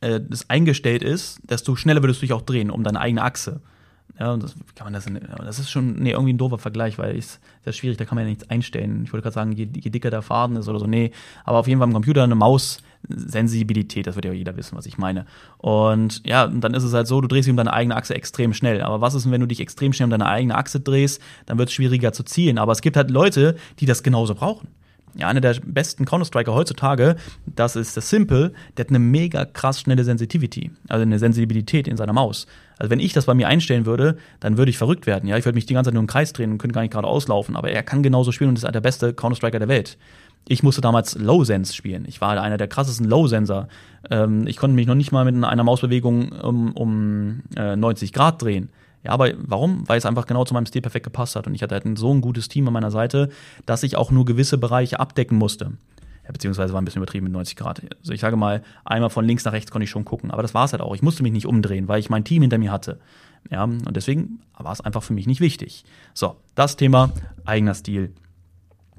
äh, 0.00 0.20
das 0.20 0.50
eingestellt 0.50 1.02
ist, 1.02 1.38
desto 1.48 1.76
schneller 1.76 2.02
würdest 2.02 2.20
du 2.20 2.26
dich 2.26 2.32
auch 2.32 2.42
drehen 2.42 2.70
um 2.70 2.84
deine 2.84 3.00
eigene 3.00 3.22
Achse. 3.22 3.60
Ja, 4.18 4.36
das 4.36 4.54
kann 4.76 4.86
man 4.86 4.92
das, 4.92 5.06
das 5.44 5.58
ist 5.58 5.70
schon 5.70 5.96
nee, 5.96 6.12
irgendwie 6.12 6.34
ein 6.34 6.38
doofer 6.38 6.58
Vergleich, 6.58 6.98
weil 6.98 7.16
das 7.16 7.40
ist 7.64 7.76
schwierig, 7.78 7.98
da 7.98 8.04
kann 8.04 8.14
man 8.14 8.24
ja 8.24 8.30
nichts 8.30 8.48
einstellen. 8.48 9.02
Ich 9.04 9.12
wollte 9.12 9.24
gerade 9.24 9.34
sagen, 9.34 9.52
je, 9.52 9.68
je, 9.74 9.90
dicker 9.90 10.10
der 10.10 10.22
Faden 10.22 10.56
ist 10.56 10.68
oder 10.68 10.78
so, 10.78 10.86
nee, 10.86 11.10
aber 11.44 11.58
auf 11.58 11.66
jeden 11.66 11.80
Fall 11.80 11.88
im 11.88 11.94
Computer 11.94 12.22
eine 12.22 12.36
Maus-Sensibilität, 12.36 14.06
das 14.06 14.14
wird 14.14 14.24
ja 14.24 14.32
jeder 14.32 14.56
wissen, 14.56 14.76
was 14.76 14.86
ich 14.86 14.98
meine. 14.98 15.26
Und 15.58 16.24
ja, 16.24 16.46
dann 16.46 16.74
ist 16.74 16.84
es 16.84 16.94
halt 16.94 17.08
so, 17.08 17.20
du 17.20 17.26
drehst 17.26 17.46
dich 17.46 17.50
um 17.50 17.56
deine 17.56 17.72
eigene 17.72 17.96
Achse 17.96 18.14
extrem 18.14 18.54
schnell. 18.54 18.82
Aber 18.82 19.00
was 19.00 19.14
ist 19.14 19.24
denn, 19.24 19.32
wenn 19.32 19.40
du 19.40 19.48
dich 19.48 19.60
extrem 19.60 19.92
schnell 19.92 20.06
um 20.06 20.10
deine 20.10 20.26
eigene 20.26 20.54
Achse 20.54 20.78
drehst, 20.78 21.20
dann 21.46 21.58
wird 21.58 21.70
es 21.70 21.74
schwieriger 21.74 22.12
zu 22.12 22.22
zielen. 22.22 22.58
Aber 22.58 22.70
es 22.70 22.82
gibt 22.82 22.96
halt 22.96 23.10
Leute, 23.10 23.56
die 23.80 23.86
das 23.86 24.04
genauso 24.04 24.36
brauchen 24.36 24.68
ja, 25.16 25.28
einer 25.28 25.40
der 25.40 25.56
besten 25.64 26.04
Counter-Striker 26.04 26.54
heutzutage, 26.54 27.16
das 27.46 27.76
ist 27.76 27.96
der 27.96 28.02
Simple, 28.02 28.52
der 28.76 28.84
hat 28.84 28.90
eine 28.90 28.98
mega 28.98 29.44
krass 29.44 29.80
schnelle 29.80 30.04
Sensitivity, 30.04 30.70
also 30.88 31.02
eine 31.02 31.18
Sensibilität 31.18 31.88
in 31.88 31.96
seiner 31.96 32.12
Maus. 32.12 32.46
Also 32.78 32.90
wenn 32.90 33.00
ich 33.00 33.12
das 33.12 33.26
bei 33.26 33.34
mir 33.34 33.48
einstellen 33.48 33.86
würde, 33.86 34.16
dann 34.40 34.56
würde 34.56 34.70
ich 34.70 34.78
verrückt 34.78 35.06
werden. 35.06 35.28
Ja, 35.28 35.36
ich 35.36 35.44
würde 35.44 35.54
mich 35.54 35.66
die 35.66 35.74
ganze 35.74 35.88
Zeit 35.88 35.94
nur 35.94 36.02
im 36.02 36.08
Kreis 36.08 36.32
drehen 36.32 36.50
und 36.50 36.58
könnte 36.58 36.74
gar 36.74 36.82
nicht 36.82 36.92
gerade 36.92 37.06
auslaufen. 37.06 37.56
Aber 37.56 37.70
er 37.70 37.82
kann 37.82 38.02
genauso 38.02 38.32
spielen 38.32 38.50
und 38.50 38.58
ist 38.58 38.64
halt 38.64 38.74
der 38.74 38.80
beste 38.80 39.14
Counter-Striker 39.14 39.60
der 39.60 39.68
Welt. 39.68 39.96
Ich 40.48 40.62
musste 40.62 40.80
damals 40.80 41.16
Low-Sense 41.16 41.74
spielen. 41.74 42.04
Ich 42.06 42.20
war 42.20 42.40
einer 42.40 42.58
der 42.58 42.68
krassesten 42.68 43.08
Low-Senser. 43.08 43.68
Ähm, 44.10 44.46
ich 44.46 44.56
konnte 44.56 44.74
mich 44.74 44.86
noch 44.86 44.94
nicht 44.94 45.12
mal 45.12 45.24
mit 45.24 45.42
einer 45.42 45.64
Mausbewegung 45.64 46.32
um, 46.32 46.72
um 46.72 47.42
äh, 47.56 47.76
90 47.76 48.12
Grad 48.12 48.42
drehen. 48.42 48.70
Ja, 49.04 49.12
aber 49.12 49.32
warum? 49.36 49.86
Weil 49.86 49.98
es 49.98 50.06
einfach 50.06 50.26
genau 50.26 50.44
zu 50.44 50.54
meinem 50.54 50.66
Stil 50.66 50.82
perfekt 50.82 51.04
gepasst 51.04 51.36
hat. 51.36 51.46
Und 51.46 51.54
ich 51.54 51.62
hatte 51.62 51.74
halt 51.74 51.98
so 51.98 52.12
ein 52.12 52.20
gutes 52.20 52.48
Team 52.48 52.66
an 52.66 52.72
meiner 52.72 52.90
Seite, 52.90 53.28
dass 53.66 53.82
ich 53.82 53.96
auch 53.96 54.10
nur 54.10 54.24
gewisse 54.24 54.58
Bereiche 54.58 54.98
abdecken 54.98 55.36
musste. 55.36 55.72
Ja, 56.24 56.32
beziehungsweise 56.32 56.72
war 56.72 56.80
ein 56.80 56.86
bisschen 56.86 57.02
übertrieben 57.02 57.24
mit 57.24 57.34
90 57.34 57.56
Grad. 57.56 57.82
Also 58.00 58.12
ich 58.12 58.20
sage 58.20 58.36
mal, 58.36 58.62
einmal 58.84 59.10
von 59.10 59.26
links 59.26 59.44
nach 59.44 59.52
rechts 59.52 59.70
konnte 59.70 59.84
ich 59.84 59.90
schon 59.90 60.06
gucken. 60.06 60.30
Aber 60.30 60.40
das 60.40 60.54
war 60.54 60.64
es 60.64 60.72
halt 60.72 60.82
auch. 60.82 60.94
Ich 60.94 61.02
musste 61.02 61.22
mich 61.22 61.32
nicht 61.32 61.46
umdrehen, 61.46 61.86
weil 61.86 62.00
ich 62.00 62.08
mein 62.08 62.24
Team 62.24 62.42
hinter 62.42 62.56
mir 62.56 62.72
hatte. 62.72 62.98
Ja, 63.50 63.64
und 63.64 63.94
deswegen 63.94 64.40
war 64.56 64.72
es 64.72 64.80
einfach 64.80 65.02
für 65.02 65.12
mich 65.12 65.26
nicht 65.26 65.42
wichtig. 65.42 65.84
So, 66.14 66.36
das 66.54 66.76
Thema 66.76 67.10
eigener 67.44 67.74
Stil. 67.74 68.14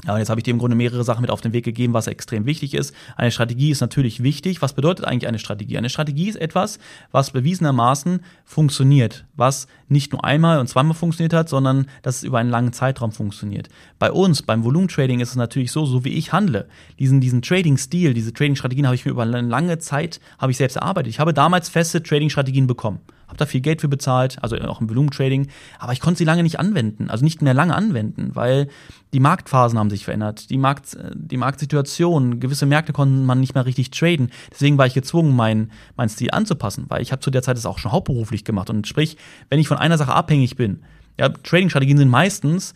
Ja, 0.03 0.13
und 0.13 0.19
jetzt 0.19 0.29
habe 0.29 0.39
ich 0.39 0.43
dir 0.43 0.51
im 0.51 0.60
Grunde 0.60 0.75
mehrere 0.75 1.03
Sachen 1.03 1.21
mit 1.21 1.31
auf 1.31 1.41
den 1.41 1.53
Weg 1.53 1.63
gegeben, 1.63 1.93
was 1.93 2.08
extrem 2.08 2.45
wichtig 2.45 2.73
ist. 2.73 2.93
Eine 3.15 3.31
Strategie 3.31 3.71
ist 3.71 3.81
natürlich 3.81 4.21
wichtig. 4.21 4.62
Was 4.62 4.73
bedeutet 4.73 5.05
eigentlich 5.05 5.27
eine 5.27 5.39
Strategie? 5.39 5.77
Eine 5.77 5.89
Strategie 5.89 6.27
ist 6.27 6.36
etwas, 6.36 6.79
was 7.12 7.31
bewiesenermaßen 7.31 8.19
funktioniert, 8.43 9.25
was 9.36 9.67
nicht 9.88 10.12
nur 10.12 10.23
einmal 10.23 10.60
und 10.60 10.67
zweimal 10.67 10.95
funktioniert 10.95 11.34
hat, 11.34 11.49
sondern 11.49 11.88
dass 12.01 12.17
es 12.17 12.23
über 12.23 12.39
einen 12.39 12.49
langen 12.49 12.73
Zeitraum 12.73 13.13
funktioniert. 13.13 13.69
Bei 13.97 14.12
uns, 14.12 14.41
beim 14.41 14.63
Volumentrading 14.63 15.21
ist 15.21 15.29
es 15.29 15.36
natürlich 15.36 15.71
so, 15.71 15.86
so 15.86 16.03
wie 16.03 16.13
ich 16.13 16.34
handle. 16.34 16.67
Diesen, 16.99 17.21
diesen 17.21 17.41
Trading-Stil, 17.41 18.13
diese 18.13 18.34
Trading-Strategien 18.34 18.86
habe 18.86 18.95
ich 18.95 19.05
mir 19.05 19.12
über 19.12 19.23
eine 19.23 19.41
lange 19.41 19.79
Zeit, 19.79 20.19
habe 20.38 20.51
ich 20.51 20.58
selbst 20.58 20.75
erarbeitet. 20.75 21.10
Ich 21.10 21.19
habe 21.19 21.34
damals 21.34 21.69
feste 21.69 22.03
Trading-Strategien 22.03 22.67
bekommen 22.67 22.99
habe 23.28 23.38
da 23.38 23.46
viel 23.46 23.62
Geld 23.62 23.82
für 23.82 23.88
bezahlt, 23.88 24.38
also 24.42 24.58
auch 24.58 24.82
im 24.82 24.90
Volumentrading, 24.90 25.48
aber 25.80 25.94
ich 25.94 26.00
konnte 26.00 26.20
sie 26.20 26.26
lange 26.26 26.44
nicht 26.44 26.60
anwenden, 26.60 27.10
also 27.10 27.24
nicht 27.24 27.42
mehr 27.42 27.54
lange 27.54 27.76
anwenden, 27.76 28.32
weil 28.34 28.68
die 29.14 29.20
Marktphasen 29.20 29.80
haben 29.80 29.90
sich 29.90 30.06
verändert, 30.06 30.50
die, 30.50 30.58
Markt, 30.58 30.98
die 31.14 31.38
Marktsituation, 31.38 32.40
gewisse 32.40 32.66
Märkte 32.66 32.94
konnten 32.94 33.26
man 33.26 33.40
nicht 33.40 33.56
mehr 33.56 33.66
richtig 33.66 33.92
traden. 33.92 34.32
Deswegen 34.52 34.78
war 34.78 34.86
ich 34.86 34.94
gezwungen, 34.94 35.36
meinen 35.36 35.72
mein 35.96 36.10
Stil 36.10 36.32
anzupassen, 36.32 36.86
weil 36.90 37.02
ich 37.02 37.12
habe 37.12 37.22
zu 37.22 37.32
der 37.32 37.42
Zeit 37.42 37.58
das 37.58 37.66
auch 37.66 37.80
schon 37.80 37.92
hauptberuflich 37.92 38.44
gemacht. 38.44 38.70
Und 38.70 38.88
sprich, 38.88 39.18
wenn 39.50 39.60
ich 39.60 39.68
von 39.68 39.78
einer 39.78 39.98
Sache 39.98 40.14
abhängig 40.14 40.56
bin, 40.56 40.84
ja, 41.18 41.30
Trading-Strategien 41.30 41.98
sind 41.98 42.10
meistens, 42.10 42.74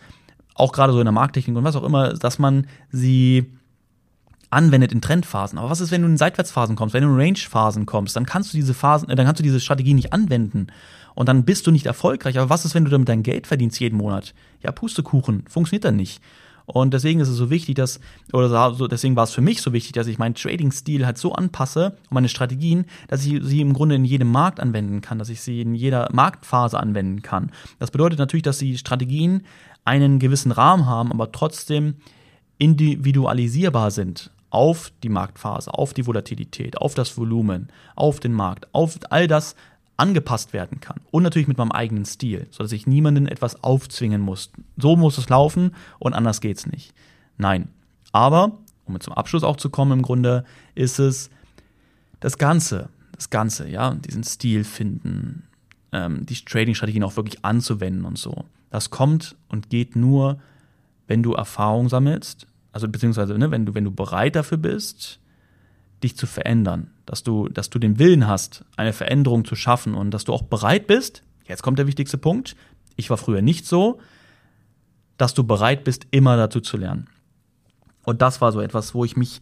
auch 0.56 0.72
gerade 0.72 0.94
so 0.94 1.00
in 1.00 1.06
der 1.06 1.12
Markttechnik 1.12 1.56
und 1.56 1.64
was 1.64 1.76
auch 1.76 1.84
immer, 1.84 2.14
dass 2.14 2.40
man 2.40 2.68
sie 2.90 3.52
anwendet 4.50 4.92
in 4.92 5.02
Trendphasen. 5.02 5.60
Aber 5.60 5.70
was 5.70 5.82
ist, 5.82 5.92
wenn 5.92 6.02
du 6.02 6.08
in 6.08 6.18
Seitwärtsphasen 6.18 6.76
kommst, 6.76 6.94
wenn 6.94 7.04
du 7.04 7.10
in 7.10 7.16
Range-Phasen 7.16 7.86
kommst, 7.86 8.16
dann 8.16 8.26
kannst 8.26 8.54
du 8.54 8.58
diese 8.58 8.74
Phasen, 8.74 9.10
äh, 9.10 9.16
dann 9.16 9.26
kannst 9.26 9.40
du 9.40 9.44
diese 9.44 9.60
Strategie 9.60 9.94
nicht 9.94 10.14
anwenden. 10.14 10.68
Und 11.16 11.30
dann 11.30 11.44
bist 11.44 11.68
du 11.68 11.72
nicht 11.72 11.86
erfolgreich. 11.86 12.38
Aber 12.38 12.50
was 12.50 12.66
ist, 12.66 12.76
wenn 12.76 12.86
du 12.86 12.92
damit 12.92 13.10
dein 13.10 13.24
Geld 13.24 13.48
verdienst 13.48 13.80
jeden 13.80 13.98
Monat? 13.98 14.34
Ja, 14.64 14.72
Pustekuchen, 14.72 15.44
funktioniert 15.48 15.86
dann 15.86 15.96
nicht. 15.96 16.22
Und 16.66 16.94
deswegen 16.94 17.20
ist 17.20 17.30
es 17.30 17.36
so 17.36 17.50
wichtig, 17.50 17.76
dass, 17.76 18.00
oder 18.32 18.74
so, 18.76 18.88
deswegen 18.88 19.16
war 19.16 19.24
es 19.24 19.34
für 19.34 19.42
mich 19.42 19.62
so 19.62 19.74
wichtig, 19.74 19.94
dass 19.94 20.06
ich 20.06 20.20
meinen 20.20 20.36
Trading-Stil 20.36 21.04
halt 21.04 21.18
so 21.18 21.34
anpasse 21.34 21.98
und 22.04 22.12
meine 22.12 22.30
Strategien, 22.30 22.86
dass 23.08 23.26
ich 23.26 23.42
sie 23.44 23.62
im 23.62 23.74
Grunde 23.74 23.96
in 23.96 24.06
jedem 24.06 24.32
Markt 24.32 24.60
anwenden 24.60 25.02
kann, 25.02 25.18
dass 25.18 25.30
ich 25.30 25.42
sie 25.42 25.62
in 25.62 25.74
jeder 25.74 26.10
Marktphase 26.12 26.80
anwenden 26.80 27.24
kann. 27.24 27.52
Das 27.80 27.90
bedeutet 27.90 28.20
natürlich, 28.20 28.44
dass 28.44 28.60
die 28.60 28.78
Strategien 28.78 29.46
einen 29.84 30.20
gewissen 30.20 30.52
Rahmen 30.52 30.86
haben, 30.86 31.12
aber 31.12 31.32
trotzdem 31.32 31.96
individualisierbar 32.60 33.90
sind 33.90 34.30
auf 34.50 34.92
die 35.04 35.10
Marktphase, 35.10 35.74
auf 35.74 35.94
die 35.94 36.08
Volatilität, 36.08 36.78
auf 36.78 36.96
das 36.96 37.18
Volumen, 37.18 37.70
auf 37.96 38.20
den 38.20 38.34
Markt, 38.34 38.68
auf 38.74 38.98
all 39.10 39.28
das 39.28 39.56
angepasst 39.98 40.54
werden 40.54 40.80
kann. 40.80 41.02
Und 41.12 41.24
natürlich 41.24 41.48
mit 41.48 41.58
meinem 41.58 41.72
eigenen 41.72 42.06
Stil, 42.06 42.48
sodass 42.52 42.72
ich 42.72 42.88
niemanden 42.88 43.28
etwas 43.28 43.64
aufzwingen 43.64 44.22
muss. 44.22 44.52
So 44.78 44.96
muss 44.96 45.18
es 45.18 45.30
laufen 45.30 45.76
und 46.00 46.14
anders 46.14 46.42
geht's 46.42 46.66
nicht. 46.66 46.94
Nein. 47.38 47.70
Aber, 48.12 48.58
um 48.86 49.00
zum 49.00 49.14
Abschluss 49.14 49.44
auch 49.44 49.58
zu 49.58 49.70
kommen, 49.70 49.92
im 49.92 50.02
Grunde 50.02 50.46
ist 50.74 51.00
es 51.00 51.30
das 52.22 52.38
Ganze, 52.38 52.90
das 53.12 53.30
Ganze, 53.30 53.70
ja, 53.70 53.94
diesen 53.94 54.24
Stil 54.24 54.64
finden, 54.64 55.44
ähm, 55.92 56.26
die 56.26 56.36
Trading-Strategien 56.36 57.04
auch 57.04 57.18
wirklich 57.18 57.44
anzuwenden 57.44 58.06
und 58.06 58.18
so. 58.18 58.46
Das 58.70 58.90
kommt 58.90 59.36
und 59.48 59.70
geht 59.70 59.96
nur, 59.96 60.40
wenn 61.08 61.24
du 61.24 61.34
Erfahrung 61.34 61.90
sammelst, 61.90 62.48
also 62.72 62.88
beziehungsweise 62.88 63.38
ne, 63.38 63.52
wenn 63.52 63.66
du 63.66 63.74
wenn 63.74 63.84
du 63.84 63.92
bereit 63.92 64.36
dafür 64.36 64.58
bist, 64.58 65.20
dich 66.04 66.16
zu 66.16 66.28
verändern, 66.28 66.92
dass 67.06 67.24
du 67.24 67.50
dass 67.50 67.70
du 67.70 67.80
den 67.80 68.00
Willen 68.00 68.28
hast, 68.28 68.66
eine 68.78 68.94
Veränderung 68.94 69.46
zu 69.46 69.56
schaffen 69.56 69.94
und 69.96 70.12
dass 70.12 70.26
du 70.26 70.34
auch 70.34 70.44
bereit 70.44 70.88
bist. 70.88 71.24
Jetzt 71.48 71.64
kommt 71.64 71.80
der 71.80 71.88
wichtigste 71.88 72.18
Punkt. 72.18 72.56
Ich 72.96 73.10
war 73.10 73.18
früher 73.18 73.42
nicht 73.42 73.66
so, 73.66 74.00
dass 75.18 75.34
du 75.34 75.44
bereit 75.44 75.84
bist, 75.84 76.08
immer 76.12 76.38
dazu 76.38 76.62
zu 76.62 76.78
lernen. 76.78 77.08
Und 78.06 78.22
das 78.22 78.42
war 78.42 78.52
so 78.52 78.62
etwas, 78.62 78.94
wo 78.94 79.04
ich 79.06 79.18
mich 79.18 79.42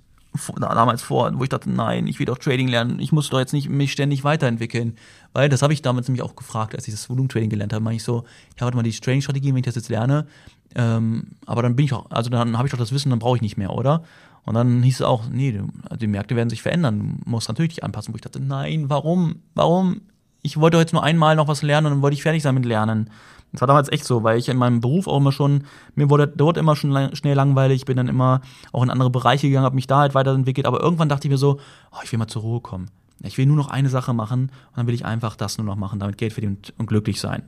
damals 0.59 1.01
vor, 1.01 1.31
wo 1.37 1.43
ich 1.43 1.49
dachte, 1.49 1.69
nein, 1.69 2.07
ich 2.07 2.19
will 2.19 2.25
doch 2.25 2.37
Trading 2.37 2.67
lernen, 2.67 2.99
ich 2.99 3.11
muss 3.11 3.29
doch 3.29 3.39
jetzt 3.39 3.53
nicht 3.53 3.69
mich 3.69 3.91
ständig 3.91 4.23
weiterentwickeln. 4.23 4.97
Weil 5.33 5.49
das 5.49 5.61
habe 5.61 5.73
ich 5.73 5.81
damals 5.81 6.07
nämlich 6.07 6.21
auch 6.21 6.35
gefragt, 6.35 6.75
als 6.75 6.87
ich 6.87 6.93
das 6.93 7.09
Volumen-Trading 7.09 7.49
gelernt 7.49 7.73
habe, 7.73 7.83
meine 7.83 7.95
ich 7.95 8.03
so, 8.03 8.25
ja, 8.57 8.61
warte 8.61 8.75
mal, 8.75 8.83
die 8.83 8.91
Trading-Strategien, 8.91 9.53
wenn 9.53 9.59
ich 9.59 9.65
das 9.65 9.75
jetzt 9.75 9.89
lerne, 9.89 10.27
ähm, 10.75 11.31
aber 11.45 11.61
dann 11.61 11.75
bin 11.75 11.85
ich 11.85 11.93
auch, 11.93 12.09
also 12.09 12.29
dann 12.29 12.57
habe 12.57 12.67
ich 12.67 12.71
doch 12.71 12.79
das 12.79 12.91
Wissen, 12.91 13.09
dann 13.09 13.19
brauche 13.19 13.37
ich 13.37 13.41
nicht 13.41 13.57
mehr, 13.57 13.73
oder? 13.73 14.03
Und 14.45 14.53
dann 14.53 14.81
hieß 14.81 14.95
es 14.95 15.01
auch, 15.01 15.25
nee, 15.29 15.61
die 15.99 16.07
Märkte 16.07 16.35
werden 16.35 16.49
sich 16.49 16.61
verändern, 16.61 17.19
du 17.23 17.29
musst 17.29 17.49
natürlich 17.49 17.75
dich 17.75 17.83
anpassen. 17.83 18.13
Wo 18.13 18.15
ich 18.15 18.21
dachte, 18.21 18.39
nein, 18.39 18.89
warum? 18.89 19.41
Warum? 19.55 20.01
Ich 20.41 20.57
wollte 20.57 20.77
jetzt 20.77 20.93
nur 20.93 21.03
einmal 21.03 21.35
noch 21.35 21.49
was 21.49 21.63
lernen 21.63 21.87
und 21.87 21.93
dann 21.93 22.01
wollte 22.01 22.13
ich 22.13 22.23
fertig 22.23 22.43
sein 22.43 22.55
mit 22.55 22.65
Lernen. 22.65 23.09
Das 23.51 23.61
war 23.61 23.67
damals 23.67 23.89
echt 23.89 24.05
so, 24.05 24.23
weil 24.23 24.37
ich 24.37 24.49
in 24.49 24.57
meinem 24.57 24.79
Beruf 24.81 25.07
auch 25.07 25.17
immer 25.17 25.31
schon, 25.31 25.63
mir 25.95 26.09
wurde 26.09 26.27
dort 26.27 26.57
immer 26.57 26.75
schon 26.75 26.91
lang, 26.91 27.15
schnell 27.15 27.35
langweilig, 27.35 27.77
ich 27.77 27.85
bin 27.85 27.97
dann 27.97 28.07
immer 28.07 28.41
auch 28.71 28.83
in 28.83 28.89
andere 28.89 29.09
Bereiche 29.09 29.47
gegangen, 29.47 29.65
habe 29.65 29.75
mich 29.75 29.87
da 29.87 29.99
halt 29.99 30.15
weiterentwickelt, 30.15 30.65
aber 30.65 30.81
irgendwann 30.81 31.09
dachte 31.09 31.27
ich 31.27 31.31
mir 31.31 31.37
so, 31.37 31.59
oh, 31.91 31.97
ich 32.03 32.11
will 32.11 32.19
mal 32.19 32.27
zur 32.27 32.41
Ruhe 32.41 32.61
kommen. 32.61 32.89
Ich 33.23 33.37
will 33.37 33.47
nur 33.47 33.57
noch 33.57 33.69
eine 33.69 33.89
Sache 33.89 34.13
machen 34.13 34.43
und 34.43 34.77
dann 34.77 34.87
will 34.87 34.93
ich 34.93 35.05
einfach 35.05 35.35
das 35.35 35.57
nur 35.57 35.65
noch 35.65 35.75
machen, 35.75 35.99
damit 35.99 36.17
Geld 36.17 36.33
verdienen 36.33 36.59
und 36.77 36.87
glücklich 36.87 37.19
sein. 37.19 37.43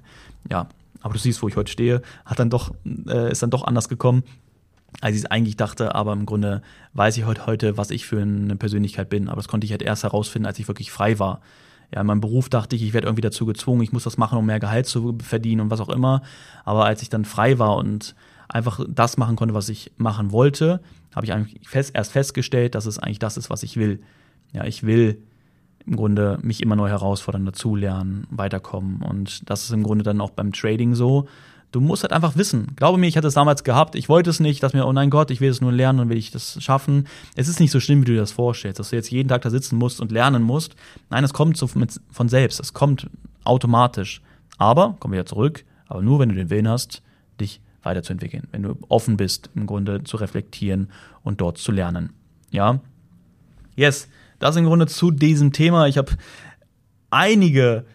Ja, 0.49 0.67
aber 1.01 1.13
du 1.13 1.19
siehst, 1.19 1.41
wo 1.41 1.47
ich 1.47 1.55
heute 1.55 1.71
stehe, 1.71 2.01
hat 2.25 2.39
dann 2.39 2.49
doch, 2.49 2.73
äh, 3.07 3.31
ist 3.31 3.41
dann 3.41 3.49
doch 3.49 3.63
anders 3.63 3.89
gekommen, 3.89 4.23
als 5.01 5.15
ich 5.15 5.23
es 5.23 5.31
eigentlich 5.31 5.57
dachte. 5.57 5.95
Aber 5.95 6.13
im 6.13 6.25
Grunde 6.25 6.61
weiß 6.93 7.17
ich 7.17 7.25
heute, 7.25 7.45
heute, 7.45 7.77
was 7.77 7.91
ich 7.91 8.05
für 8.05 8.21
eine 8.21 8.55
Persönlichkeit 8.55 9.09
bin. 9.09 9.27
Aber 9.27 9.37
das 9.37 9.47
konnte 9.47 9.65
ich 9.65 9.71
halt 9.71 9.81
erst 9.81 10.03
herausfinden, 10.03 10.45
als 10.45 10.59
ich 10.59 10.67
wirklich 10.67 10.91
frei 10.91 11.19
war. 11.19 11.41
Ja, 11.93 12.01
in 12.01 12.07
meinem 12.07 12.21
Beruf 12.21 12.49
dachte 12.49 12.75
ich, 12.75 12.83
ich 12.83 12.93
werde 12.93 13.07
irgendwie 13.07 13.21
dazu 13.21 13.45
gezwungen, 13.45 13.81
ich 13.81 13.91
muss 13.91 14.03
das 14.03 14.17
machen, 14.17 14.37
um 14.37 14.45
mehr 14.45 14.59
Gehalt 14.59 14.85
zu 14.85 15.17
verdienen 15.23 15.61
und 15.61 15.71
was 15.71 15.79
auch 15.79 15.89
immer. 15.89 16.21
Aber 16.63 16.85
als 16.85 17.01
ich 17.01 17.09
dann 17.09 17.25
frei 17.25 17.57
war 17.57 17.77
und 17.77 18.15
einfach 18.47 18.83
das 18.87 19.17
machen 19.17 19.35
konnte, 19.35 19.55
was 19.55 19.69
ich 19.69 19.91
machen 19.97 20.31
wollte, 20.31 20.81
habe 21.15 21.25
ich 21.25 21.33
eigentlich 21.33 21.67
fest, 21.67 21.91
erst 21.95 22.11
festgestellt, 22.11 22.75
dass 22.75 22.85
es 22.85 22.99
eigentlich 22.99 23.19
das 23.19 23.37
ist, 23.37 23.49
was 23.49 23.63
ich 23.63 23.77
will. 23.77 24.01
Ja, 24.51 24.65
ich 24.65 24.83
will 24.83 25.23
im 25.85 25.95
Grunde 25.95 26.37
mich 26.41 26.61
immer 26.61 26.75
neu 26.75 26.89
herausfordern, 26.89 27.45
dazulernen, 27.45 28.27
weiterkommen. 28.29 29.01
Und 29.01 29.49
das 29.49 29.63
ist 29.63 29.71
im 29.71 29.83
Grunde 29.83 30.03
dann 30.03 30.21
auch 30.21 30.31
beim 30.31 30.53
Trading 30.53 30.95
so. 30.95 31.27
Du 31.71 31.81
musst 31.81 32.03
halt 32.03 32.13
einfach 32.13 32.35
wissen. 32.35 32.75
Glaube 32.75 32.97
mir, 32.97 33.07
ich 33.07 33.15
hatte 33.15 33.27
es 33.27 33.35
damals 33.35 33.63
gehabt. 33.63 33.95
Ich 33.95 34.09
wollte 34.09 34.29
es 34.29 34.39
nicht, 34.39 34.63
dass 34.63 34.73
mir, 34.73 34.87
oh 34.87 34.93
nein 34.93 35.11
Gott, 35.11 35.29
ich 35.29 35.39
will 35.39 35.49
es 35.49 35.61
nur 35.61 35.71
lernen 35.71 35.99
und 35.99 36.09
will 36.09 36.17
ich 36.17 36.31
das 36.31 36.61
schaffen. 36.61 37.07
Es 37.35 37.47
ist 37.47 37.59
nicht 37.59 37.71
so 37.71 37.79
schlimm, 37.79 38.01
wie 38.01 38.05
du 38.05 38.13
dir 38.13 38.19
das 38.19 38.31
vorstellst, 38.31 38.79
dass 38.79 38.89
du 38.89 38.95
jetzt 38.95 39.11
jeden 39.11 39.29
Tag 39.29 39.43
da 39.43 39.51
sitzen 39.51 39.77
musst 39.77 40.01
und 40.01 40.11
lernen 40.11 40.41
musst. 40.41 40.75
Nein, 41.09 41.23
es 41.23 41.33
kommt 41.33 41.57
so 41.57 41.69
mit, 41.75 41.99
von 42.11 42.27
selbst. 42.27 42.59
Es 42.59 42.73
kommt 42.73 43.07
automatisch. 43.43 44.21
Aber, 44.57 44.95
kommen 44.99 45.13
wir 45.13 45.19
wieder 45.19 45.27
zurück, 45.27 45.63
aber 45.87 46.01
nur 46.01 46.19
wenn 46.19 46.29
du 46.29 46.35
den 46.35 46.49
Willen 46.49 46.67
hast, 46.67 47.01
dich 47.39 47.61
weiterzuentwickeln. 47.83 48.47
Wenn 48.51 48.63
du 48.63 48.77
offen 48.89 49.15
bist, 49.15 49.49
im 49.55 49.67
Grunde 49.67 50.03
zu 50.03 50.17
reflektieren 50.17 50.89
und 51.23 51.39
dort 51.39 51.57
zu 51.57 51.71
lernen. 51.71 52.13
Ja? 52.51 52.79
Yes. 53.75 54.09
Das 54.39 54.55
im 54.55 54.65
Grunde 54.65 54.87
zu 54.87 55.11
diesem 55.11 55.51
Thema. 55.53 55.87
Ich 55.87 55.97
habe 55.97 56.11
einige 57.09 57.85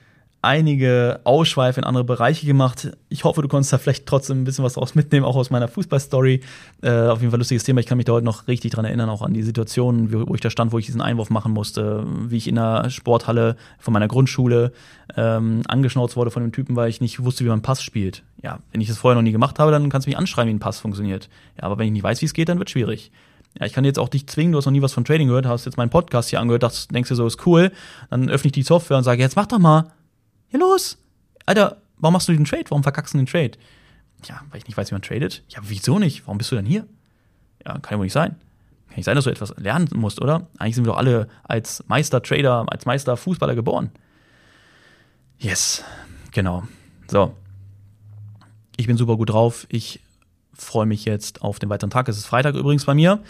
einige 0.45 1.21
Ausschweife 1.25 1.81
in 1.81 1.85
andere 1.85 2.05
Bereiche 2.05 2.47
gemacht. 2.47 2.93
Ich 3.09 3.25
hoffe, 3.25 3.41
du 3.41 3.49
konntest 3.49 3.73
da 3.73 3.79
vielleicht 3.79 4.07
trotzdem 4.07 4.43
ein 4.43 4.45
bisschen 4.45 4.65
was 4.65 4.75
draus 4.75 4.95
mitnehmen, 4.95 5.25
auch 5.25 5.37
aus 5.37 5.51
meiner 5.51 5.69
Fußballstory. 5.69 6.41
Äh, 6.83 6.91
auf 6.91 7.21
jeden 7.21 7.31
Fall 7.31 7.39
lustiges 7.39 7.65
Thema. 7.65 7.81
Ich 7.81 7.87
kann 7.87 7.97
mich 7.97 8.05
da 8.05 8.13
heute 8.13 8.27
noch 8.27 8.47
richtig 8.47 8.73
dran 8.73 8.85
erinnern, 8.85 9.09
auch 9.09 9.23
an 9.23 9.33
die 9.33 9.43
Situation, 9.43 10.13
wo 10.13 10.35
ich 10.35 10.43
da 10.43 10.51
stand, 10.51 10.73
wo 10.73 10.79
ich 10.79 10.87
diesen 10.87 11.01
Einwurf 11.01 11.31
machen 11.31 11.53
musste, 11.53 12.07
wie 12.29 12.37
ich 12.37 12.47
in 12.47 12.57
der 12.57 12.91
Sporthalle 12.91 13.57
von 13.79 13.95
meiner 13.95 14.07
Grundschule 14.07 14.73
ähm, 15.17 15.63
angeschnauzt 15.67 16.17
wurde 16.17 16.31
von 16.31 16.43
dem 16.43 16.53
Typen, 16.53 16.77
weil 16.77 16.91
ich 16.91 17.01
nicht 17.01 17.25
wusste, 17.25 17.45
wie 17.45 17.49
man 17.49 17.63
Pass 17.63 17.83
spielt. 17.83 18.23
Ja, 18.43 18.59
wenn 18.71 18.83
ich 18.83 18.89
das 18.89 18.99
vorher 18.99 19.17
noch 19.17 19.23
nie 19.23 19.33
gemacht 19.33 19.59
habe, 19.59 19.71
dann 19.71 19.89
kannst 19.89 20.07
du 20.07 20.11
mich 20.11 20.19
anschreiben, 20.19 20.51
wie 20.51 20.55
ein 20.55 20.61
Pass 20.61 20.79
funktioniert. 20.79 21.31
Ja, 21.57 21.65
aber 21.65 21.79
wenn 21.79 21.87
ich 21.87 21.93
nicht 21.93 22.03
weiß, 22.03 22.21
wie 22.21 22.27
es 22.27 22.35
geht, 22.35 22.51
dann 22.51 22.59
wird 22.59 22.69
es 22.69 22.73
schwierig 22.73 23.11
ja, 23.59 23.67
ich 23.67 23.73
kann 23.73 23.85
jetzt 23.85 23.99
auch 23.99 24.09
dich 24.09 24.27
zwingen, 24.27 24.53
du 24.53 24.59
hast 24.59 24.67
noch 24.67 24.73
nie 24.73 24.83
was 24.83 24.93
von 24.93 25.05
Trading 25.05 25.29
gehört, 25.29 25.47
hast 25.47 25.65
jetzt 25.65 25.77
meinen 25.77 25.91
Podcast 25.91 26.31
hier 26.31 26.41
angehört, 26.41 26.65
dachtest, 26.65 26.93
denkst 26.93 27.09
dir 27.09 27.15
so, 27.15 27.27
ist 27.27 27.47
cool, 27.47 27.71
dann 28.11 28.29
öffne 28.29 28.49
ich 28.49 28.53
die 28.53 28.63
Software 28.63 28.97
und 28.97 29.05
sage, 29.05 29.23
jetzt 29.23 29.37
mach 29.37 29.47
doch 29.47 29.59
mal. 29.59 29.93
Ja, 30.51 30.59
los. 30.59 30.99
Alter, 31.47 31.79
warum 31.99 32.15
machst 32.15 32.29
du 32.29 32.33
den 32.33 32.45
Trade? 32.45 32.65
Warum 32.69 32.83
verkackst 32.83 33.15
du 33.15 33.19
den 33.19 33.27
Trade? 33.27 33.53
Ja, 34.25 34.41
weil 34.51 34.59
ich 34.59 34.67
nicht 34.67 34.77
weiß, 34.77 34.91
wie 34.91 34.95
man 34.95 35.03
tradet. 35.03 35.43
Ja, 35.49 35.61
wieso 35.63 35.99
nicht? 35.99 36.27
Warum 36.27 36.39
bist 36.39 36.51
du 36.51 36.57
denn 36.57 36.67
hier? 36.67 36.87
Ja, 37.65 37.79
kann 37.79 37.93
ja 37.93 37.99
wohl 37.99 38.07
nicht 38.07 38.13
sein. 38.13 38.37
Kann 38.89 38.97
nicht 38.97 39.05
sein, 39.05 39.17
dass 39.17 39.25
du 39.25 39.31
etwas 39.31 39.55
lernen 39.57 39.89
musst, 39.95 40.21
oder? 40.21 40.47
Eigentlich 40.59 40.75
sind 40.75 40.85
wir 40.85 40.93
doch 40.93 40.99
alle 40.99 41.29
als 41.43 41.85
Meister-Trader, 41.89 42.67
als 42.69 42.87
Meister-Fußballer 42.87 43.55
geboren. 43.55 43.91
Yes, 45.39 45.85
genau. 46.33 46.65
So. 47.09 47.35
Ich 48.77 48.87
bin 48.87 48.97
super 48.97 49.17
gut 49.17 49.31
drauf. 49.31 49.67
Ich 49.69 50.01
freue 50.55 50.87
mich 50.87 51.05
jetzt 51.05 51.43
auf 51.43 51.59
den 51.59 51.71
weiteren 51.71 51.91
Tag. 51.91 52.09
Es 52.09 52.17
ist 52.17 52.27
Freitag 52.27 52.55
übrigens 52.55 52.85
bei 52.85 52.95
mir. 52.95 53.21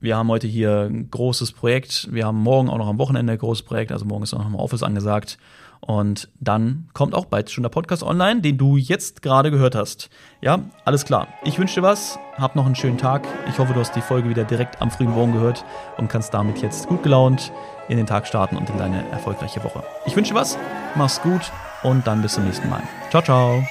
Wir 0.00 0.16
haben 0.16 0.28
heute 0.28 0.46
hier 0.46 0.88
ein 0.90 1.10
großes 1.10 1.52
Projekt. 1.52 2.08
Wir 2.10 2.26
haben 2.26 2.38
morgen 2.38 2.70
auch 2.70 2.78
noch 2.78 2.88
am 2.88 2.98
Wochenende 2.98 3.34
ein 3.34 3.38
großes 3.38 3.64
Projekt. 3.64 3.92
Also 3.92 4.06
morgen 4.06 4.22
ist 4.22 4.32
auch 4.32 4.38
noch 4.38 4.48
mal 4.48 4.58
Office 4.58 4.82
angesagt. 4.82 5.38
Und 5.80 6.28
dann 6.40 6.88
kommt 6.92 7.14
auch 7.14 7.24
bald 7.24 7.50
schon 7.50 7.62
der 7.62 7.70
Podcast 7.70 8.02
online, 8.02 8.42
den 8.42 8.58
du 8.58 8.76
jetzt 8.76 9.22
gerade 9.22 9.50
gehört 9.50 9.74
hast. 9.74 10.10
Ja, 10.40 10.60
alles 10.84 11.04
klar. 11.04 11.28
Ich 11.44 11.58
wünsche 11.58 11.76
dir 11.76 11.82
was. 11.82 12.18
Hab 12.36 12.54
noch 12.54 12.66
einen 12.66 12.74
schönen 12.74 12.98
Tag. 12.98 13.26
Ich 13.48 13.58
hoffe, 13.58 13.72
du 13.72 13.80
hast 13.80 13.96
die 13.96 14.02
Folge 14.02 14.28
wieder 14.28 14.44
direkt 14.44 14.80
am 14.80 14.90
frühen 14.90 15.10
Morgen 15.10 15.32
gehört 15.32 15.64
und 15.96 16.08
kannst 16.08 16.34
damit 16.34 16.60
jetzt 16.62 16.86
gut 16.88 17.02
gelaunt 17.02 17.52
in 17.88 17.96
den 17.96 18.06
Tag 18.06 18.26
starten 18.26 18.56
und 18.56 18.68
in 18.70 18.78
deine 18.78 19.08
erfolgreiche 19.10 19.64
Woche. 19.64 19.82
Ich 20.06 20.14
wünsche 20.16 20.32
dir 20.32 20.40
was. 20.40 20.58
Mach's 20.94 21.20
gut 21.22 21.50
und 21.82 22.06
dann 22.06 22.22
bis 22.22 22.34
zum 22.34 22.44
nächsten 22.44 22.68
Mal. 22.68 22.82
Ciao, 23.10 23.22
ciao. 23.22 23.62